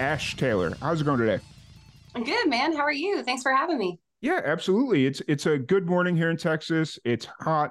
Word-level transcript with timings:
Ash 0.00 0.36
Taylor, 0.36 0.76
how's 0.80 1.00
it 1.00 1.04
going 1.04 1.18
today? 1.18 1.42
I'm 2.14 2.24
good, 2.24 2.48
man. 2.48 2.72
How 2.72 2.82
are 2.82 2.92
you? 2.92 3.22
Thanks 3.22 3.42
for 3.42 3.52
having 3.52 3.78
me. 3.78 3.98
Yeah, 4.20 4.40
absolutely. 4.44 5.06
It's 5.06 5.22
it's 5.28 5.46
a 5.46 5.58
good 5.58 5.86
morning 5.86 6.16
here 6.16 6.30
in 6.30 6.36
Texas. 6.36 6.98
It's 7.04 7.26
hot, 7.40 7.70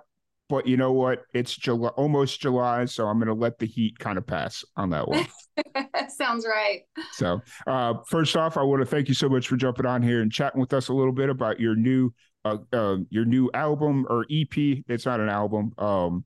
but 0.49 0.67
you 0.67 0.77
know 0.77 0.91
what? 0.91 1.23
It's 1.33 1.55
July, 1.55 1.89
almost 1.89 2.39
July, 2.39 2.85
so 2.85 3.07
I'm 3.07 3.17
going 3.17 3.27
to 3.27 3.33
let 3.33 3.59
the 3.59 3.65
heat 3.65 3.99
kind 3.99 4.17
of 4.17 4.25
pass 4.25 4.63
on 4.75 4.89
that 4.91 5.07
one. 5.07 5.27
Sounds 6.09 6.45
right. 6.45 6.81
So, 7.13 7.41
uh, 7.65 7.95
first 8.07 8.35
off, 8.37 8.57
I 8.57 8.63
want 8.63 8.81
to 8.81 8.85
thank 8.85 9.07
you 9.07 9.13
so 9.13 9.27
much 9.27 9.47
for 9.47 9.57
jumping 9.57 9.85
on 9.85 10.01
here 10.01 10.21
and 10.21 10.31
chatting 10.31 10.61
with 10.61 10.73
us 10.73 10.87
a 10.89 10.93
little 10.93 11.13
bit 11.13 11.29
about 11.29 11.59
your 11.59 11.75
new 11.75 12.13
uh, 12.45 12.57
uh, 12.71 12.97
your 13.09 13.25
new 13.25 13.49
album 13.53 14.05
or 14.09 14.25
EP. 14.31 14.83
It's 14.87 15.05
not 15.05 15.19
an 15.19 15.29
album, 15.29 15.73
um, 15.77 16.25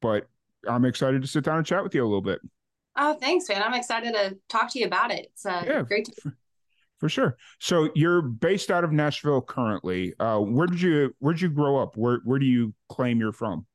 but 0.00 0.28
I'm 0.68 0.84
excited 0.84 1.22
to 1.22 1.28
sit 1.28 1.44
down 1.44 1.58
and 1.58 1.66
chat 1.66 1.82
with 1.82 1.94
you 1.94 2.02
a 2.02 2.06
little 2.06 2.22
bit. 2.22 2.40
Oh, 2.96 3.14
thanks, 3.14 3.48
man. 3.48 3.62
I'm 3.62 3.74
excited 3.74 4.14
to 4.14 4.36
talk 4.48 4.72
to 4.72 4.78
you 4.78 4.86
about 4.86 5.10
it. 5.10 5.30
It's 5.32 5.44
uh, 5.44 5.64
yeah, 5.66 5.82
great 5.82 6.06
to. 6.06 6.12
For, 6.20 6.36
for 6.98 7.08
sure. 7.08 7.36
So 7.58 7.90
you're 7.94 8.22
based 8.22 8.70
out 8.70 8.84
of 8.84 8.92
Nashville 8.92 9.42
currently. 9.42 10.14
Uh, 10.18 10.38
where 10.38 10.66
did 10.66 10.80
you 10.80 11.14
Where 11.18 11.34
did 11.34 11.42
you 11.42 11.50
grow 11.50 11.76
up? 11.78 11.96
Where 11.96 12.20
Where 12.24 12.38
do 12.38 12.46
you 12.46 12.74
claim 12.88 13.18
you're 13.18 13.32
from? 13.32 13.66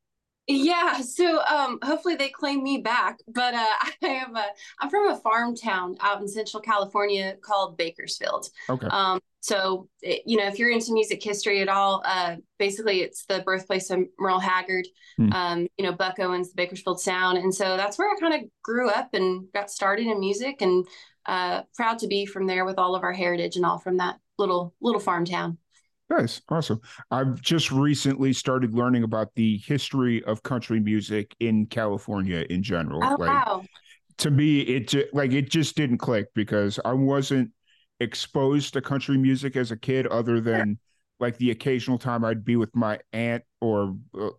Yeah, 0.51 1.01
so 1.01 1.41
um, 1.45 1.79
hopefully 1.83 2.15
they 2.15 2.29
claim 2.29 2.63
me 2.63 2.79
back. 2.79 3.19
But 3.27 3.53
uh, 3.53 3.65
I 4.03 4.07
am 4.07 4.35
a, 4.35 4.45
I'm 4.79 4.89
from 4.89 5.09
a 5.09 5.17
farm 5.17 5.55
town 5.55 5.97
out 6.01 6.21
in 6.21 6.27
Central 6.27 6.61
California 6.61 7.35
called 7.41 7.77
Bakersfield. 7.77 8.49
Okay. 8.69 8.87
Um, 8.87 9.19
so 9.41 9.89
it, 10.01 10.21
you 10.25 10.37
know, 10.37 10.45
if 10.45 10.59
you're 10.59 10.69
into 10.69 10.93
music 10.93 11.23
history 11.23 11.61
at 11.61 11.67
all, 11.67 12.03
uh, 12.05 12.35
basically 12.59 13.01
it's 13.01 13.25
the 13.25 13.39
birthplace 13.39 13.89
of 13.89 14.01
Merle 14.19 14.39
Haggard. 14.39 14.87
Hmm. 15.17 15.33
Um, 15.33 15.67
you 15.77 15.85
know, 15.85 15.93
Buck 15.93 16.19
Owens, 16.19 16.49
the 16.49 16.55
Bakersfield 16.55 17.01
Sound, 17.01 17.39
and 17.39 17.53
so 17.53 17.75
that's 17.75 17.97
where 17.97 18.09
I 18.09 18.19
kind 18.19 18.35
of 18.35 18.49
grew 18.63 18.89
up 18.89 19.09
and 19.13 19.47
got 19.53 19.71
started 19.71 20.05
in 20.05 20.19
music, 20.19 20.61
and 20.61 20.85
uh, 21.25 21.63
proud 21.75 21.99
to 21.99 22.07
be 22.07 22.25
from 22.25 22.47
there 22.47 22.65
with 22.65 22.77
all 22.77 22.95
of 22.95 23.03
our 23.03 23.13
heritage 23.13 23.55
and 23.55 23.65
all 23.65 23.79
from 23.79 23.97
that 23.97 24.19
little 24.37 24.73
little 24.79 25.01
farm 25.01 25.25
town. 25.25 25.57
Nice, 26.17 26.41
awesome. 26.49 26.81
I've 27.09 27.41
just 27.41 27.71
recently 27.71 28.33
started 28.33 28.73
learning 28.73 29.03
about 29.03 29.33
the 29.35 29.57
history 29.59 30.21
of 30.25 30.43
country 30.43 30.79
music 30.79 31.33
in 31.39 31.67
California 31.67 32.45
in 32.49 32.63
general. 32.63 32.99
Oh, 33.01 33.15
like, 33.17 33.47
wow. 33.47 33.63
To 34.17 34.29
me, 34.29 34.59
it 34.59 34.93
like 35.13 35.31
it 35.31 35.49
just 35.49 35.77
didn't 35.77 35.99
click 35.99 36.27
because 36.35 36.79
I 36.83 36.91
wasn't 36.91 37.51
exposed 38.01 38.73
to 38.73 38.81
country 38.81 39.17
music 39.17 39.55
as 39.55 39.71
a 39.71 39.77
kid, 39.77 40.05
other 40.07 40.41
than 40.41 40.79
like 41.21 41.37
the 41.37 41.51
occasional 41.51 41.97
time 41.97 42.25
I'd 42.25 42.43
be 42.43 42.57
with 42.57 42.75
my 42.75 42.99
aunt 43.13 43.43
or 43.61 43.95
uh, 44.19 44.29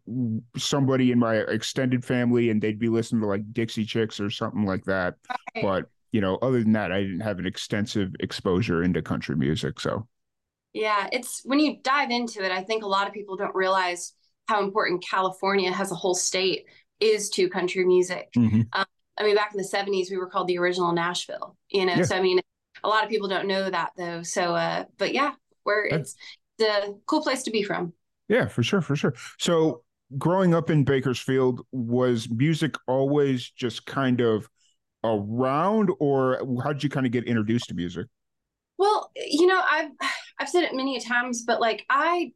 somebody 0.59 1.11
in 1.11 1.19
my 1.19 1.37
extended 1.37 2.05
family, 2.05 2.51
and 2.51 2.61
they'd 2.61 2.79
be 2.79 2.91
listening 2.91 3.23
to 3.23 3.29
like 3.29 3.51
Dixie 3.53 3.87
Chicks 3.87 4.21
or 4.21 4.29
something 4.29 4.67
like 4.67 4.85
that. 4.85 5.15
Okay. 5.57 5.67
But 5.67 5.87
you 6.13 6.21
know, 6.21 6.37
other 6.43 6.63
than 6.63 6.73
that, 6.73 6.93
I 6.93 7.01
didn't 7.01 7.21
have 7.21 7.39
an 7.39 7.47
extensive 7.47 8.11
exposure 8.21 8.83
into 8.83 9.01
country 9.01 9.37
music. 9.37 9.81
So, 9.81 10.07
yeah, 10.73 11.09
it's 11.13 11.43
when 11.45 11.61
you 11.61 11.77
dive 11.83 12.11
into 12.11 12.45
it, 12.45 12.51
I 12.51 12.63
think 12.63 12.85
a 12.85 12.89
lot 12.89 13.07
of 13.07 13.13
people 13.13 13.37
don't 13.37 13.55
realize 13.55 14.15
how 14.49 14.63
important 14.63 15.05
California 15.09 15.73
as 15.75 15.93
a 15.93 15.95
whole 15.95 16.15
state 16.15 16.65
is 17.01 17.31
to 17.31 17.49
country 17.49 17.85
music. 17.85 18.31
Mm-hmm. 18.37 18.63
Um, 18.73 18.85
I 19.19 19.25
mean, 19.25 19.35
back 19.35 19.53
in 19.53 19.59
the 19.59 19.69
70s, 19.69 20.11
we 20.11 20.17
were 20.17 20.29
called 20.29 20.49
the 20.49 20.59
original 20.59 20.93
Nashville, 20.93 21.57
you 21.71 21.85
know, 21.85 21.95
yeah. 21.95 22.05
so 22.05 22.17
I 22.17 22.23
mean, 22.23 22.41
a 22.83 22.89
lot 22.89 23.05
of 23.05 23.11
people 23.11 23.29
don't 23.29 23.47
know 23.47 23.69
that 23.69 23.91
though. 23.97 24.23
So, 24.23 24.55
uh, 24.55 24.85
but 24.99 25.13
yeah, 25.13 25.33
where 25.65 25.85
it's 25.85 26.17
the 26.59 26.99
cool 27.07 27.23
place 27.23 27.43
to 27.45 27.51
be 27.51 27.63
from. 27.63 27.93
Yeah, 28.29 28.47
for 28.47 28.63
sure, 28.63 28.81
for 28.81 28.97
sure. 28.97 29.15
So, 29.39 29.83
growing 30.17 30.55
up 30.55 30.71
in 30.71 30.85
Bakersfield, 30.85 31.67
was 31.73 32.29
music 32.31 32.75
always 32.87 33.51
just 33.51 33.87
kind 33.87 34.21
of 34.21 34.49
around, 35.05 35.91
or 36.01 36.39
how 36.63 36.73
did 36.73 36.83
you 36.83 36.89
kind 36.89 37.07
of 37.07 37.13
get 37.13 37.25
introduced 37.25 37.67
to 37.69 37.75
music? 37.75 38.07
Well, 38.83 39.13
you 39.15 39.47
know, 39.47 39.63
I've 39.71 39.91
I've 40.41 40.49
said 40.49 40.65
it 40.65 40.75
many 40.75 40.99
times, 40.99 41.45
but 41.47 41.61
like 41.61 41.85
I, 41.89 42.33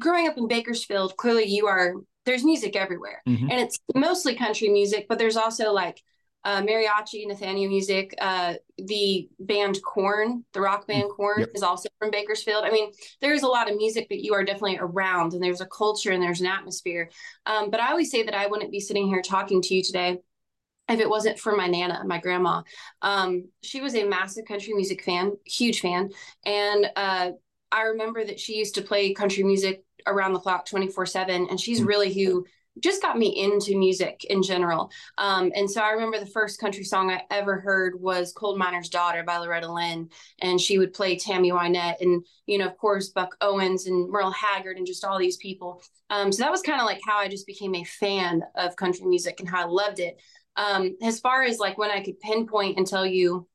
growing 0.00 0.26
up 0.26 0.36
in 0.36 0.48
Bakersfield, 0.48 1.16
clearly 1.16 1.44
you 1.44 1.68
are 1.68 1.94
there's 2.24 2.42
music 2.42 2.74
everywhere, 2.74 3.22
mm-hmm. 3.26 3.48
and 3.48 3.60
it's 3.60 3.78
mostly 3.94 4.34
country 4.34 4.68
music, 4.68 5.06
but 5.08 5.16
there's 5.16 5.36
also 5.36 5.72
like 5.72 6.02
uh, 6.42 6.60
mariachi, 6.60 7.24
Nathaniel 7.28 7.70
music. 7.70 8.16
Uh, 8.20 8.54
the 8.78 9.28
band 9.38 9.78
Korn, 9.84 10.44
the 10.54 10.60
rock 10.60 10.88
band 10.88 11.08
Korn, 11.16 11.40
yep. 11.40 11.50
is 11.54 11.62
also 11.62 11.88
from 12.00 12.10
Bakersfield. 12.10 12.64
I 12.64 12.70
mean, 12.70 12.90
there's 13.20 13.44
a 13.44 13.48
lot 13.48 13.70
of 13.70 13.76
music 13.76 14.08
that 14.08 14.24
you 14.24 14.34
are 14.34 14.44
definitely 14.44 14.78
around, 14.80 15.34
and 15.34 15.42
there's 15.42 15.60
a 15.60 15.66
culture 15.66 16.10
and 16.10 16.20
there's 16.20 16.40
an 16.40 16.48
atmosphere. 16.48 17.10
Um, 17.46 17.70
but 17.70 17.78
I 17.78 17.92
always 17.92 18.10
say 18.10 18.24
that 18.24 18.34
I 18.34 18.48
wouldn't 18.48 18.72
be 18.72 18.80
sitting 18.80 19.06
here 19.06 19.22
talking 19.22 19.62
to 19.62 19.74
you 19.74 19.84
today 19.84 20.18
if 20.88 21.00
it 21.00 21.08
wasn't 21.08 21.38
for 21.38 21.56
my 21.56 21.66
nana, 21.66 22.02
my 22.06 22.18
grandma. 22.18 22.62
Um, 23.02 23.48
she 23.62 23.80
was 23.80 23.94
a 23.94 24.04
massive 24.04 24.44
country 24.44 24.72
music 24.74 25.02
fan, 25.02 25.32
huge 25.44 25.80
fan, 25.80 26.10
and 26.44 26.86
uh, 26.96 27.30
I 27.72 27.82
remember 27.82 28.24
that 28.24 28.40
she 28.40 28.56
used 28.56 28.74
to 28.76 28.82
play 28.82 29.12
country 29.12 29.42
music 29.42 29.84
around 30.06 30.32
the 30.32 30.38
clock 30.38 30.66
24 30.66 31.06
7 31.06 31.48
and 31.50 31.60
she's 31.60 31.80
mm. 31.80 31.86
really 31.86 32.14
who 32.14 32.46
just 32.80 33.02
got 33.02 33.18
me 33.18 33.28
into 33.28 33.76
music 33.76 34.24
in 34.28 34.42
general. 34.42 34.90
Um, 35.18 35.50
and 35.54 35.70
so 35.70 35.80
I 35.80 35.90
remember 35.90 36.18
the 36.18 36.26
first 36.26 36.60
country 36.60 36.84
song 36.84 37.10
I 37.10 37.22
ever 37.30 37.58
heard 37.58 38.00
was 38.00 38.32
Coal 38.32 38.58
Miner's 38.58 38.88
Daughter 38.88 39.22
by 39.22 39.38
Loretta 39.38 39.72
Lynn. 39.72 40.10
And 40.40 40.60
she 40.60 40.78
would 40.78 40.92
play 40.92 41.16
Tammy 41.16 41.50
Wynette 41.50 42.00
and, 42.00 42.24
you 42.46 42.58
know, 42.58 42.66
of 42.66 42.76
course, 42.76 43.08
Buck 43.08 43.34
Owens 43.40 43.86
and 43.86 44.10
Merle 44.10 44.30
Haggard 44.30 44.76
and 44.76 44.86
just 44.86 45.04
all 45.04 45.18
these 45.18 45.38
people. 45.38 45.82
Um, 46.10 46.30
so 46.30 46.42
that 46.42 46.52
was 46.52 46.62
kind 46.62 46.80
of 46.80 46.86
like 46.86 47.00
how 47.06 47.18
I 47.18 47.28
just 47.28 47.46
became 47.46 47.74
a 47.74 47.84
fan 47.84 48.42
of 48.54 48.76
country 48.76 49.06
music 49.06 49.40
and 49.40 49.48
how 49.48 49.62
I 49.62 49.66
loved 49.66 49.98
it. 49.98 50.20
Um, 50.56 50.96
as 51.02 51.20
far 51.20 51.42
as 51.42 51.58
like 51.58 51.78
when 51.78 51.90
I 51.90 52.02
could 52.02 52.20
pinpoint 52.20 52.78
and 52.78 52.86
tell 52.86 53.06
you, 53.06 53.46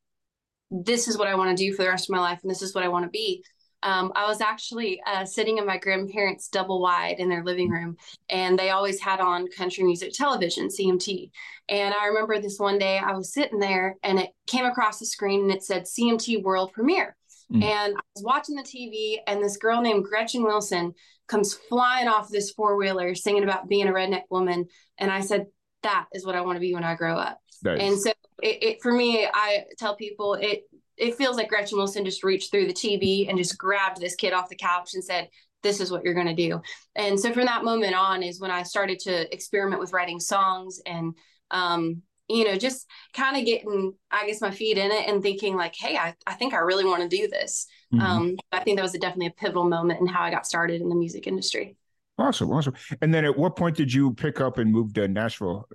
this 0.69 1.07
is 1.07 1.17
what 1.17 1.27
I 1.27 1.35
want 1.35 1.55
to 1.55 1.63
do 1.63 1.73
for 1.73 1.83
the 1.83 1.89
rest 1.89 2.09
of 2.09 2.13
my 2.13 2.19
life 2.19 2.39
and 2.43 2.49
this 2.49 2.61
is 2.61 2.73
what 2.73 2.83
I 2.83 2.87
want 2.87 3.03
to 3.03 3.09
be 3.09 3.43
um, 3.83 4.11
I 4.15 4.27
was 4.27 4.41
actually 4.41 5.01
uh, 5.05 5.25
sitting 5.25 5.57
in 5.57 5.65
my 5.65 5.77
grandparents' 5.77 6.49
double 6.49 6.81
wide 6.81 7.15
in 7.19 7.29
their 7.29 7.43
living 7.43 7.69
room, 7.69 7.97
and 8.29 8.57
they 8.57 8.69
always 8.69 8.99
had 8.99 9.19
on 9.19 9.47
country 9.47 9.83
music 9.83 10.13
television, 10.13 10.67
CMT. 10.67 11.31
And 11.67 11.93
I 11.93 12.07
remember 12.07 12.39
this 12.39 12.59
one 12.59 12.77
day 12.77 12.99
I 12.99 13.13
was 13.13 13.33
sitting 13.33 13.59
there, 13.59 13.95
and 14.03 14.19
it 14.19 14.29
came 14.45 14.65
across 14.65 14.99
the 14.99 15.05
screen, 15.05 15.41
and 15.41 15.51
it 15.51 15.63
said 15.63 15.83
CMT 15.83 16.43
World 16.43 16.73
Premiere. 16.73 17.15
Mm. 17.51 17.63
And 17.63 17.95
I 17.95 18.01
was 18.15 18.23
watching 18.23 18.55
the 18.55 18.61
TV, 18.61 19.17
and 19.25 19.43
this 19.43 19.57
girl 19.57 19.81
named 19.81 20.05
Gretchen 20.05 20.43
Wilson 20.43 20.93
comes 21.27 21.53
flying 21.53 22.07
off 22.07 22.29
this 22.29 22.51
four 22.51 22.77
wheeler, 22.77 23.15
singing 23.15 23.43
about 23.43 23.67
being 23.67 23.87
a 23.87 23.91
redneck 23.91 24.23
woman. 24.29 24.67
And 24.99 25.09
I 25.09 25.21
said, 25.21 25.47
"That 25.83 26.05
is 26.13 26.25
what 26.25 26.35
I 26.35 26.41
want 26.41 26.55
to 26.57 26.61
be 26.61 26.73
when 26.73 26.83
I 26.83 26.95
grow 26.95 27.15
up." 27.17 27.39
Nice. 27.63 27.81
And 27.81 27.99
so, 27.99 28.11
it, 28.41 28.63
it 28.63 28.81
for 28.81 28.91
me, 28.91 29.27
I 29.31 29.65
tell 29.77 29.95
people 29.95 30.35
it 30.35 30.63
it 30.97 31.15
feels 31.15 31.37
like 31.37 31.49
Gretchen 31.49 31.77
Wilson 31.77 32.05
just 32.05 32.23
reached 32.23 32.51
through 32.51 32.67
the 32.67 32.73
TV 32.73 33.27
and 33.27 33.37
just 33.37 33.57
grabbed 33.57 33.99
this 33.99 34.15
kid 34.15 34.33
off 34.33 34.49
the 34.49 34.55
couch 34.55 34.93
and 34.93 35.03
said, 35.03 35.29
this 35.63 35.79
is 35.79 35.91
what 35.91 36.03
you're 36.03 36.13
going 36.13 36.27
to 36.27 36.35
do. 36.35 36.61
And 36.95 37.19
so 37.19 37.31
from 37.33 37.45
that 37.45 37.63
moment 37.63 37.95
on 37.95 38.23
is 38.23 38.39
when 38.39 38.51
I 38.51 38.63
started 38.63 38.99
to 38.99 39.33
experiment 39.33 39.81
with 39.81 39.93
writing 39.93 40.19
songs 40.19 40.81
and, 40.85 41.13
um, 41.49 42.01
you 42.29 42.45
know, 42.45 42.55
just 42.55 42.87
kind 43.13 43.37
of 43.37 43.45
getting, 43.45 43.93
I 44.09 44.27
guess, 44.27 44.41
my 44.41 44.51
feet 44.51 44.77
in 44.77 44.91
it 44.91 45.07
and 45.07 45.21
thinking 45.21 45.55
like, 45.55 45.75
hey, 45.75 45.97
I, 45.97 46.15
I 46.25 46.33
think 46.33 46.53
I 46.53 46.59
really 46.59 46.85
want 46.85 47.03
to 47.03 47.17
do 47.17 47.27
this. 47.27 47.67
Mm-hmm. 47.93 48.05
Um, 48.05 48.37
I 48.51 48.59
think 48.61 48.77
that 48.77 48.83
was 48.83 48.95
a, 48.95 48.99
definitely 48.99 49.27
a 49.27 49.31
pivotal 49.31 49.67
moment 49.67 49.99
in 49.99 50.07
how 50.07 50.21
I 50.23 50.31
got 50.31 50.45
started 50.45 50.81
in 50.81 50.89
the 50.89 50.95
music 50.95 51.27
industry. 51.27 51.75
Awesome. 52.21 52.51
Awesome. 52.51 52.73
And 53.01 53.13
then 53.13 53.25
at 53.25 53.37
what 53.37 53.55
point 53.55 53.75
did 53.75 53.93
you 53.93 54.13
pick 54.13 54.39
up 54.39 54.57
and 54.57 54.71
move 54.71 54.93
to 54.93 55.07
Nashville? 55.07 55.67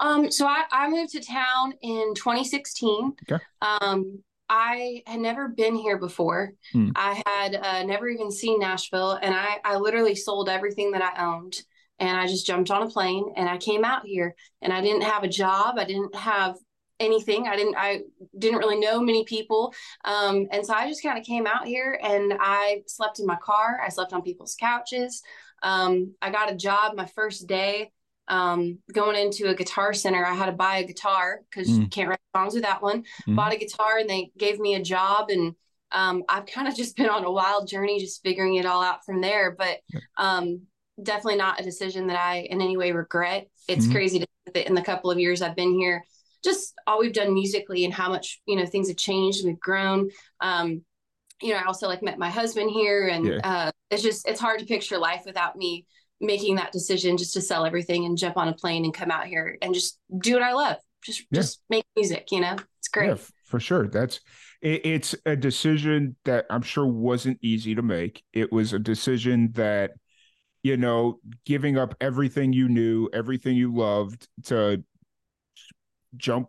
Um, 0.00 0.30
so 0.30 0.46
I, 0.46 0.64
I 0.70 0.88
moved 0.88 1.12
to 1.12 1.20
town 1.20 1.74
in 1.82 2.14
2016. 2.14 3.12
Okay. 3.30 3.42
Um, 3.60 4.22
I 4.48 5.02
had 5.06 5.20
never 5.20 5.48
been 5.48 5.74
here 5.74 5.98
before. 5.98 6.52
Hmm. 6.72 6.90
I 6.94 7.22
had 7.26 7.54
uh, 7.54 7.82
never 7.82 8.08
even 8.08 8.30
seen 8.30 8.60
Nashville, 8.60 9.18
and 9.20 9.34
I, 9.34 9.58
I 9.64 9.76
literally 9.76 10.14
sold 10.14 10.48
everything 10.48 10.92
that 10.92 11.02
I 11.02 11.24
owned. 11.24 11.60
And 11.98 12.16
I 12.16 12.28
just 12.28 12.46
jumped 12.46 12.70
on 12.70 12.84
a 12.84 12.88
plane 12.88 13.32
and 13.36 13.48
I 13.48 13.58
came 13.58 13.84
out 13.84 14.06
here. 14.06 14.36
And 14.62 14.72
I 14.72 14.80
didn't 14.80 15.02
have 15.02 15.24
a 15.24 15.28
job. 15.28 15.78
I 15.78 15.84
didn't 15.84 16.14
have 16.14 16.54
anything. 17.00 17.48
I 17.48 17.56
didn't. 17.56 17.76
I 17.76 18.02
didn't 18.38 18.58
really 18.58 18.78
know 18.78 19.00
many 19.00 19.24
people. 19.24 19.74
Um, 20.04 20.46
and 20.52 20.64
so 20.64 20.74
I 20.74 20.88
just 20.88 21.02
kind 21.02 21.18
of 21.18 21.24
came 21.24 21.46
out 21.46 21.66
here 21.66 21.98
and 22.02 22.34
I 22.38 22.82
slept 22.86 23.18
in 23.18 23.26
my 23.26 23.36
car. 23.42 23.80
I 23.84 23.88
slept 23.88 24.12
on 24.12 24.22
people's 24.22 24.54
couches. 24.54 25.22
Um, 25.62 26.14
I 26.22 26.30
got 26.30 26.52
a 26.52 26.56
job 26.56 26.96
my 26.96 27.06
first 27.06 27.46
day 27.46 27.90
um, 28.28 28.78
going 28.92 29.16
into 29.16 29.48
a 29.48 29.54
guitar 29.54 29.92
center, 29.94 30.24
I 30.24 30.34
had 30.34 30.46
to 30.46 30.52
buy 30.52 30.78
a 30.78 30.86
guitar 30.86 31.40
because 31.50 31.68
mm. 31.68 31.82
you 31.82 31.88
can't 31.88 32.10
write 32.10 32.20
songs 32.36 32.54
without 32.54 32.82
one. 32.82 33.04
Mm. 33.26 33.36
Bought 33.36 33.54
a 33.54 33.58
guitar 33.58 33.98
and 33.98 34.08
they 34.08 34.30
gave 34.36 34.60
me 34.60 34.74
a 34.74 34.82
job. 34.82 35.30
And 35.30 35.54
um, 35.90 36.24
I've 36.28 36.46
kind 36.46 36.68
of 36.68 36.76
just 36.76 36.96
been 36.96 37.08
on 37.08 37.24
a 37.24 37.32
wild 37.32 37.68
journey, 37.68 37.98
just 37.98 38.22
figuring 38.22 38.56
it 38.56 38.66
all 38.66 38.82
out 38.82 39.04
from 39.04 39.20
there. 39.20 39.56
But 39.58 39.78
um, 40.16 40.62
definitely 41.02 41.36
not 41.36 41.60
a 41.60 41.64
decision 41.64 42.06
that 42.08 42.18
I 42.18 42.40
in 42.40 42.60
any 42.60 42.76
way 42.76 42.92
regret. 42.92 43.48
It's 43.66 43.84
mm-hmm. 43.84 43.94
crazy 43.94 44.18
to 44.20 44.26
that 44.54 44.66
in 44.68 44.74
the 44.74 44.82
couple 44.82 45.10
of 45.10 45.18
years 45.18 45.42
I've 45.42 45.56
been 45.56 45.74
here, 45.74 46.04
just 46.44 46.74
all 46.86 47.00
we've 47.00 47.12
done 47.12 47.34
musically 47.34 47.84
and 47.84 47.92
how 47.92 48.08
much, 48.08 48.40
you 48.46 48.56
know, 48.56 48.66
things 48.66 48.88
have 48.88 48.96
changed. 48.96 49.44
We've 49.44 49.60
grown. 49.60 50.10
Um, 50.40 50.82
you 51.40 51.52
know, 51.52 51.60
I 51.60 51.64
also 51.64 51.86
like 51.86 52.02
met 52.02 52.18
my 52.18 52.30
husband 52.30 52.70
here 52.70 53.08
and 53.08 53.26
yeah. 53.26 53.38
uh, 53.44 53.70
it's 53.90 54.02
just, 54.02 54.26
it's 54.28 54.40
hard 54.40 54.60
to 54.60 54.66
picture 54.66 54.98
life 54.98 55.22
without 55.24 55.56
me 55.56 55.86
making 56.20 56.56
that 56.56 56.72
decision 56.72 57.16
just 57.16 57.32
to 57.34 57.40
sell 57.40 57.64
everything 57.64 58.04
and 58.04 58.18
jump 58.18 58.36
on 58.36 58.48
a 58.48 58.52
plane 58.52 58.84
and 58.84 58.92
come 58.92 59.10
out 59.10 59.26
here 59.26 59.56
and 59.62 59.72
just 59.72 59.98
do 60.18 60.34
what 60.34 60.42
I 60.42 60.52
love. 60.52 60.76
Just, 61.04 61.20
yeah. 61.30 61.40
just 61.40 61.60
make 61.70 61.84
music, 61.94 62.28
you 62.32 62.40
know, 62.40 62.56
it's 62.80 62.88
great. 62.88 63.08
Yeah, 63.08 63.16
for 63.44 63.60
sure. 63.60 63.86
That's, 63.86 64.20
it, 64.60 64.84
it's 64.84 65.14
a 65.24 65.36
decision 65.36 66.16
that 66.24 66.46
I'm 66.50 66.62
sure 66.62 66.86
wasn't 66.86 67.38
easy 67.40 67.76
to 67.76 67.82
make. 67.82 68.24
It 68.32 68.50
was 68.50 68.72
a 68.72 68.80
decision 68.80 69.52
that, 69.52 69.92
you 70.64 70.76
know, 70.76 71.20
giving 71.46 71.78
up 71.78 71.94
everything 72.00 72.52
you 72.52 72.68
knew, 72.68 73.08
everything 73.12 73.56
you 73.56 73.72
loved 73.72 74.26
to 74.46 74.82
jump 76.16 76.48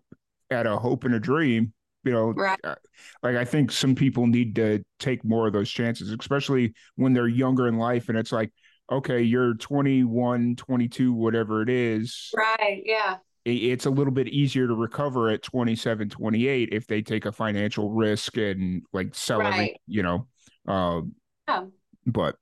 at 0.50 0.66
a 0.66 0.78
hope 0.78 1.04
and 1.04 1.14
a 1.14 1.20
dream 1.20 1.74
you 2.04 2.12
know 2.12 2.32
right. 2.32 2.60
Uh, 2.64 2.76
like 3.24 3.36
i 3.36 3.46
think 3.46 3.72
some 3.72 3.96
people 3.96 4.28
need 4.28 4.56
to 4.56 4.84
take 5.00 5.24
more 5.24 5.48
of 5.48 5.54
those 5.54 5.70
chances 5.70 6.12
especially 6.12 6.74
when 6.96 7.14
they're 7.14 7.28
younger 7.28 7.68
in 7.68 7.78
life 7.78 8.10
and 8.10 8.18
it's 8.18 8.32
like 8.32 8.52
okay 8.92 9.22
you're 9.22 9.54
21 9.56 10.56
22 10.56 11.14
whatever 11.14 11.62
it 11.62 11.70
is 11.70 12.32
right 12.36 12.82
yeah 12.86 13.18
it's 13.46 13.86
a 13.86 13.90
little 13.90 14.14
bit 14.14 14.28
easier 14.28 14.68
to 14.68 14.76
recover 14.76 15.30
at 15.30 15.42
27 15.42 16.10
28 16.10 16.70
if 16.72 16.88
they 16.88 17.02
take 17.02 17.26
a 17.26 17.32
financial 17.32 17.90
risk 17.90 18.38
and 18.38 18.84
like 18.94 19.16
sell 19.16 19.40
right. 19.40 19.54
every 19.54 19.82
you 19.88 20.04
know 20.04 20.28
um 20.68 21.14
yeah. 21.48 21.64
but 22.06 22.36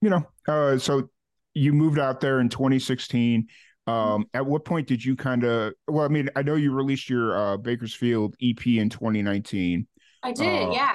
you 0.00 0.10
know, 0.10 0.26
uh, 0.46 0.78
so 0.78 1.08
you 1.54 1.72
moved 1.72 1.98
out 1.98 2.20
there 2.20 2.40
in 2.40 2.48
2016. 2.48 3.48
Um, 3.88 4.26
at 4.34 4.44
what 4.44 4.64
point 4.64 4.86
did 4.86 5.04
you 5.04 5.16
kind 5.16 5.44
of? 5.44 5.72
Well, 5.86 6.04
I 6.04 6.08
mean, 6.08 6.28
I 6.36 6.42
know 6.42 6.56
you 6.56 6.72
released 6.72 7.08
your 7.08 7.36
uh, 7.36 7.56
Bakersfield 7.56 8.34
EP 8.42 8.66
in 8.66 8.90
2019. 8.90 9.86
I 10.22 10.32
did, 10.32 10.46
uh, 10.46 10.70
yeah. 10.72 10.94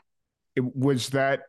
It, 0.56 0.64
was 0.76 1.10
that 1.10 1.42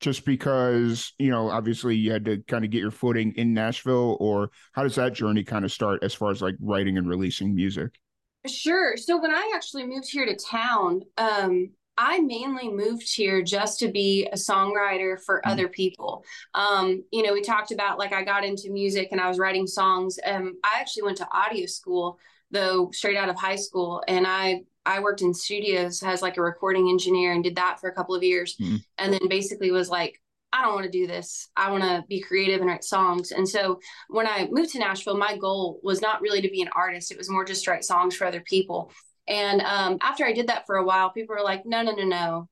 just 0.00 0.26
because 0.26 1.14
you 1.18 1.30
know, 1.30 1.48
obviously, 1.48 1.96
you 1.96 2.12
had 2.12 2.26
to 2.26 2.42
kind 2.46 2.64
of 2.64 2.70
get 2.70 2.80
your 2.80 2.90
footing 2.90 3.32
in 3.36 3.54
Nashville, 3.54 4.18
or 4.20 4.50
how 4.72 4.82
does 4.82 4.96
that 4.96 5.14
journey 5.14 5.44
kind 5.44 5.64
of 5.64 5.72
start 5.72 6.02
as 6.02 6.12
far 6.12 6.30
as 6.30 6.42
like 6.42 6.56
writing 6.60 6.98
and 6.98 7.08
releasing 7.08 7.54
music? 7.54 7.98
Sure. 8.46 8.96
So 8.96 9.20
when 9.20 9.30
I 9.30 9.52
actually 9.54 9.86
moved 9.86 10.10
here 10.10 10.26
to 10.26 10.36
town, 10.36 11.02
um, 11.16 11.70
I 11.98 12.20
mainly 12.20 12.68
moved 12.68 13.12
here 13.12 13.42
just 13.42 13.80
to 13.80 13.88
be 13.88 14.26
a 14.32 14.36
songwriter 14.36 15.20
for 15.20 15.38
mm-hmm. 15.38 15.50
other 15.50 15.68
people. 15.68 16.24
Um, 16.54 17.02
you 17.10 17.24
know, 17.24 17.32
we 17.32 17.42
talked 17.42 17.72
about 17.72 17.98
like 17.98 18.12
I 18.12 18.22
got 18.22 18.44
into 18.44 18.70
music 18.70 19.08
and 19.10 19.20
I 19.20 19.28
was 19.28 19.40
writing 19.40 19.66
songs. 19.66 20.18
Um, 20.24 20.54
I 20.64 20.78
actually 20.80 21.02
went 21.02 21.18
to 21.18 21.28
audio 21.32 21.66
school 21.66 22.18
though 22.52 22.90
straight 22.92 23.16
out 23.16 23.28
of 23.28 23.36
high 23.36 23.56
school, 23.56 24.02
and 24.06 24.26
I 24.26 24.62
I 24.86 25.00
worked 25.00 25.20
in 25.20 25.34
studios 25.34 26.02
as 26.02 26.22
like 26.22 26.36
a 26.38 26.42
recording 26.42 26.88
engineer 26.88 27.32
and 27.32 27.42
did 27.42 27.56
that 27.56 27.80
for 27.80 27.90
a 27.90 27.94
couple 27.94 28.14
of 28.14 28.22
years, 28.22 28.56
mm-hmm. 28.56 28.76
and 28.96 29.12
then 29.12 29.28
basically 29.28 29.70
was 29.70 29.90
like. 29.90 30.20
I 30.50 30.64
don't 30.64 30.72
want 30.72 30.86
to 30.86 30.90
do 30.90 31.06
this. 31.06 31.50
I 31.58 31.70
want 31.70 31.82
to 31.82 32.02
be 32.08 32.22
creative 32.22 32.62
and 32.62 32.70
write 32.70 32.82
songs. 32.82 33.32
And 33.32 33.46
so 33.46 33.80
when 34.08 34.26
I 34.26 34.48
moved 34.50 34.70
to 34.70 34.78
Nashville, 34.78 35.18
my 35.18 35.36
goal 35.36 35.78
was 35.82 36.00
not 36.00 36.22
really 36.22 36.40
to 36.40 36.48
be 36.48 36.62
an 36.62 36.70
artist. 36.74 37.12
It 37.12 37.18
was 37.18 37.28
more 37.28 37.44
just 37.44 37.64
to 37.64 37.70
write 37.70 37.84
songs 37.84 38.16
for 38.16 38.26
other 38.26 38.40
people. 38.40 38.90
And 39.28 39.60
um, 39.60 39.98
after 40.00 40.24
I 40.24 40.32
did 40.32 40.48
that 40.48 40.66
for 40.66 40.76
a 40.76 40.84
while, 40.84 41.10
people 41.10 41.36
were 41.36 41.44
like, 41.44 41.66
no, 41.66 41.82
no, 41.82 41.92
no, 41.92 42.04
no, 42.04 42.48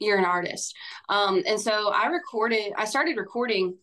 you're 0.00 0.18
an 0.18 0.24
artist. 0.24 0.74
Um, 1.08 1.42
and 1.46 1.60
so 1.60 1.90
I 1.90 2.06
recorded, 2.06 2.72
I 2.76 2.84
started 2.84 3.16
recording 3.16 3.78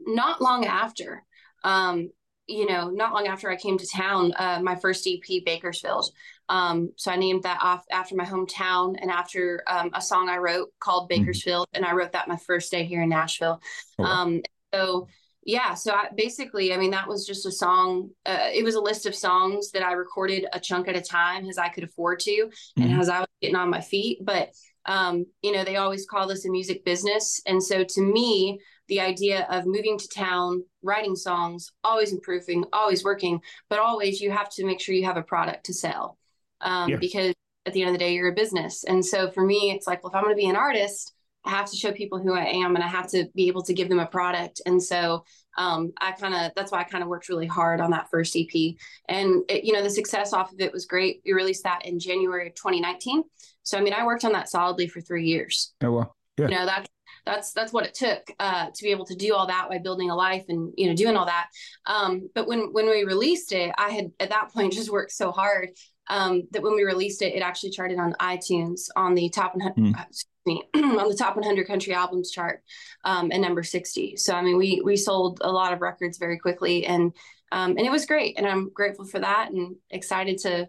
not 0.00 0.40
long 0.40 0.64
after, 0.64 1.22
um, 1.64 2.10
you 2.46 2.66
know, 2.66 2.90
not 2.90 3.12
long 3.12 3.26
after 3.26 3.50
I 3.50 3.56
came 3.56 3.76
to 3.76 3.86
town, 3.86 4.32
uh, 4.36 4.60
my 4.62 4.76
first 4.76 5.06
EP, 5.06 5.44
Bakersfield. 5.44 6.10
Um, 6.48 6.92
so 6.96 7.10
I 7.10 7.16
named 7.16 7.42
that 7.42 7.58
off 7.60 7.84
after 7.90 8.14
my 8.14 8.24
hometown 8.24 8.96
and 9.00 9.10
after 9.10 9.62
um, 9.66 9.90
a 9.92 10.00
song 10.00 10.28
I 10.28 10.38
wrote 10.38 10.72
called 10.78 11.10
mm-hmm. 11.10 11.22
Bakersfield. 11.22 11.66
Mm-hmm. 11.68 11.84
And 11.84 11.84
I 11.84 11.92
wrote 11.94 12.12
that 12.12 12.28
my 12.28 12.36
first 12.36 12.70
day 12.70 12.84
here 12.84 13.02
in 13.02 13.08
Nashville. 13.08 13.60
Oh, 13.98 14.04
um, 14.04 14.42
so 14.72 15.08
yeah 15.46 15.74
so 15.74 15.92
I, 15.92 16.08
basically 16.14 16.74
i 16.74 16.76
mean 16.76 16.90
that 16.90 17.08
was 17.08 17.24
just 17.24 17.46
a 17.46 17.52
song 17.52 18.10
uh, 18.26 18.50
it 18.52 18.64
was 18.64 18.74
a 18.74 18.80
list 18.80 19.06
of 19.06 19.14
songs 19.14 19.70
that 19.70 19.82
i 19.82 19.92
recorded 19.92 20.46
a 20.52 20.60
chunk 20.60 20.88
at 20.88 20.96
a 20.96 21.00
time 21.00 21.48
as 21.48 21.56
i 21.56 21.68
could 21.68 21.84
afford 21.84 22.20
to 22.20 22.30
mm-hmm. 22.30 22.82
and 22.82 23.00
as 23.00 23.08
i 23.08 23.20
was 23.20 23.28
getting 23.40 23.56
on 23.56 23.70
my 23.70 23.80
feet 23.80 24.18
but 24.22 24.50
um, 24.88 25.26
you 25.42 25.50
know 25.50 25.64
they 25.64 25.76
always 25.76 26.06
call 26.06 26.28
this 26.28 26.44
a 26.44 26.50
music 26.50 26.84
business 26.84 27.40
and 27.46 27.60
so 27.62 27.82
to 27.82 28.00
me 28.00 28.60
the 28.88 29.00
idea 29.00 29.44
of 29.50 29.66
moving 29.66 29.98
to 29.98 30.08
town 30.08 30.62
writing 30.82 31.16
songs 31.16 31.72
always 31.82 32.12
improving 32.12 32.64
always 32.72 33.02
working 33.02 33.40
but 33.68 33.80
always 33.80 34.20
you 34.20 34.30
have 34.30 34.48
to 34.50 34.64
make 34.64 34.80
sure 34.80 34.94
you 34.94 35.04
have 35.04 35.16
a 35.16 35.22
product 35.22 35.66
to 35.66 35.74
sell 35.74 36.18
um, 36.60 36.90
yeah. 36.90 36.96
because 36.96 37.34
at 37.66 37.72
the 37.72 37.82
end 37.82 37.88
of 37.88 37.94
the 37.94 37.98
day 37.98 38.14
you're 38.14 38.30
a 38.30 38.34
business 38.34 38.84
and 38.84 39.04
so 39.04 39.28
for 39.32 39.44
me 39.44 39.72
it's 39.72 39.88
like 39.88 40.04
well 40.04 40.12
if 40.12 40.16
i'm 40.16 40.22
going 40.22 40.36
to 40.36 40.40
be 40.40 40.48
an 40.48 40.54
artist 40.54 41.15
I 41.46 41.50
have 41.50 41.70
to 41.70 41.76
show 41.76 41.92
people 41.92 42.18
who 42.18 42.34
I 42.34 42.44
am 42.44 42.74
and 42.74 42.84
I 42.84 42.88
have 42.88 43.08
to 43.10 43.28
be 43.34 43.48
able 43.48 43.62
to 43.62 43.74
give 43.74 43.88
them 43.88 44.00
a 44.00 44.06
product. 44.06 44.60
And 44.66 44.82
so 44.82 45.24
um, 45.56 45.92
I 46.00 46.12
kind 46.12 46.34
of, 46.34 46.52
that's 46.56 46.72
why 46.72 46.80
I 46.80 46.84
kind 46.84 47.02
of 47.02 47.08
worked 47.08 47.28
really 47.28 47.46
hard 47.46 47.80
on 47.80 47.90
that 47.92 48.10
first 48.10 48.36
EP. 48.36 48.74
And, 49.08 49.42
it, 49.48 49.64
you 49.64 49.72
know, 49.72 49.82
the 49.82 49.90
success 49.90 50.32
off 50.32 50.52
of 50.52 50.60
it 50.60 50.72
was 50.72 50.86
great. 50.86 51.22
We 51.24 51.32
released 51.32 51.64
that 51.64 51.86
in 51.86 51.98
January 51.98 52.48
of 52.48 52.54
2019. 52.54 53.22
So, 53.62 53.78
I 53.78 53.80
mean, 53.80 53.94
I 53.94 54.04
worked 54.04 54.24
on 54.24 54.32
that 54.32 54.48
solidly 54.48 54.88
for 54.88 55.00
three 55.00 55.26
years. 55.26 55.72
Oh, 55.82 55.92
well. 55.92 56.16
Yeah. 56.36 56.48
You 56.48 56.54
know, 56.56 56.66
that's, 56.66 56.88
that's 57.24 57.52
that's 57.52 57.72
what 57.72 57.84
it 57.84 57.92
took 57.92 58.30
uh, 58.38 58.66
to 58.72 58.82
be 58.82 58.90
able 58.90 59.04
to 59.04 59.16
do 59.16 59.34
all 59.34 59.48
that 59.48 59.68
by 59.68 59.78
building 59.78 60.10
a 60.10 60.14
life 60.14 60.44
and 60.48 60.72
you 60.76 60.88
know 60.88 60.94
doing 60.94 61.16
all 61.16 61.26
that 61.26 61.48
um, 61.86 62.30
but 62.34 62.46
when 62.46 62.72
when 62.72 62.88
we 62.88 63.04
released 63.04 63.52
it 63.52 63.72
i 63.76 63.90
had 63.90 64.12
at 64.20 64.30
that 64.30 64.52
point 64.52 64.72
just 64.72 64.90
worked 64.90 65.12
so 65.12 65.32
hard 65.32 65.70
um, 66.08 66.42
that 66.52 66.62
when 66.62 66.74
we 66.74 66.84
released 66.84 67.22
it 67.22 67.34
it 67.34 67.40
actually 67.40 67.70
charted 67.70 67.98
on 67.98 68.14
itunes 68.20 68.88
on 68.96 69.14
the 69.14 69.28
top 69.30 69.54
100 69.54 69.76
mm 69.76 70.24
me 70.46 70.62
on 70.74 71.08
the 71.08 71.16
top 71.18 71.36
100 71.36 71.66
country 71.66 71.92
albums 71.92 72.30
chart 72.30 72.62
um, 73.04 73.30
and 73.32 73.42
number 73.42 73.62
60. 73.62 74.16
So 74.16 74.34
I 74.34 74.42
mean, 74.42 74.56
we 74.56 74.80
we 74.82 74.96
sold 74.96 75.40
a 75.42 75.50
lot 75.50 75.72
of 75.72 75.82
records 75.82 76.18
very 76.18 76.38
quickly, 76.38 76.86
and 76.86 77.12
um, 77.52 77.72
and 77.72 77.80
it 77.80 77.90
was 77.90 78.06
great, 78.06 78.38
and 78.38 78.46
I'm 78.46 78.70
grateful 78.72 79.04
for 79.04 79.18
that, 79.18 79.50
and 79.50 79.76
excited 79.90 80.38
to 80.38 80.68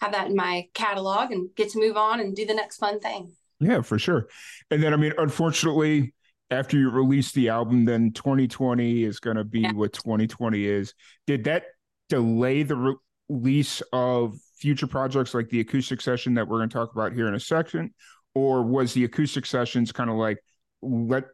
have 0.00 0.12
that 0.12 0.28
in 0.28 0.36
my 0.36 0.68
catalog 0.74 1.32
and 1.32 1.48
get 1.56 1.70
to 1.70 1.78
move 1.78 1.96
on 1.96 2.20
and 2.20 2.36
do 2.36 2.46
the 2.46 2.54
next 2.54 2.76
fun 2.76 3.00
thing. 3.00 3.32
Yeah, 3.60 3.82
for 3.82 3.98
sure. 3.98 4.28
And 4.70 4.82
then 4.82 4.92
I 4.92 4.96
mean, 4.96 5.12
unfortunately, 5.18 6.14
after 6.50 6.76
you 6.76 6.90
release 6.90 7.32
the 7.32 7.48
album, 7.48 7.84
then 7.84 8.12
2020 8.12 9.04
is 9.04 9.20
going 9.20 9.36
to 9.36 9.44
be 9.44 9.60
yeah. 9.60 9.72
what 9.72 9.92
2020 9.92 10.66
is. 10.66 10.94
Did 11.26 11.44
that 11.44 11.64
delay 12.08 12.62
the 12.62 12.76
re- 12.76 12.96
release 13.28 13.82
of 13.92 14.36
future 14.64 14.86
projects 14.86 15.34
like 15.34 15.50
the 15.50 15.60
acoustic 15.60 16.00
session 16.00 16.32
that 16.32 16.48
we're 16.48 16.56
going 16.56 16.70
to 16.70 16.72
talk 16.72 16.90
about 16.94 17.12
here 17.12 17.28
in 17.28 17.34
a 17.34 17.40
second? 17.40 17.90
Or 18.34 18.62
was 18.62 18.94
the 18.94 19.04
acoustic 19.04 19.44
sessions 19.44 19.92
kind 19.92 20.08
of 20.08 20.16
like 20.16 20.38
let 20.80 21.24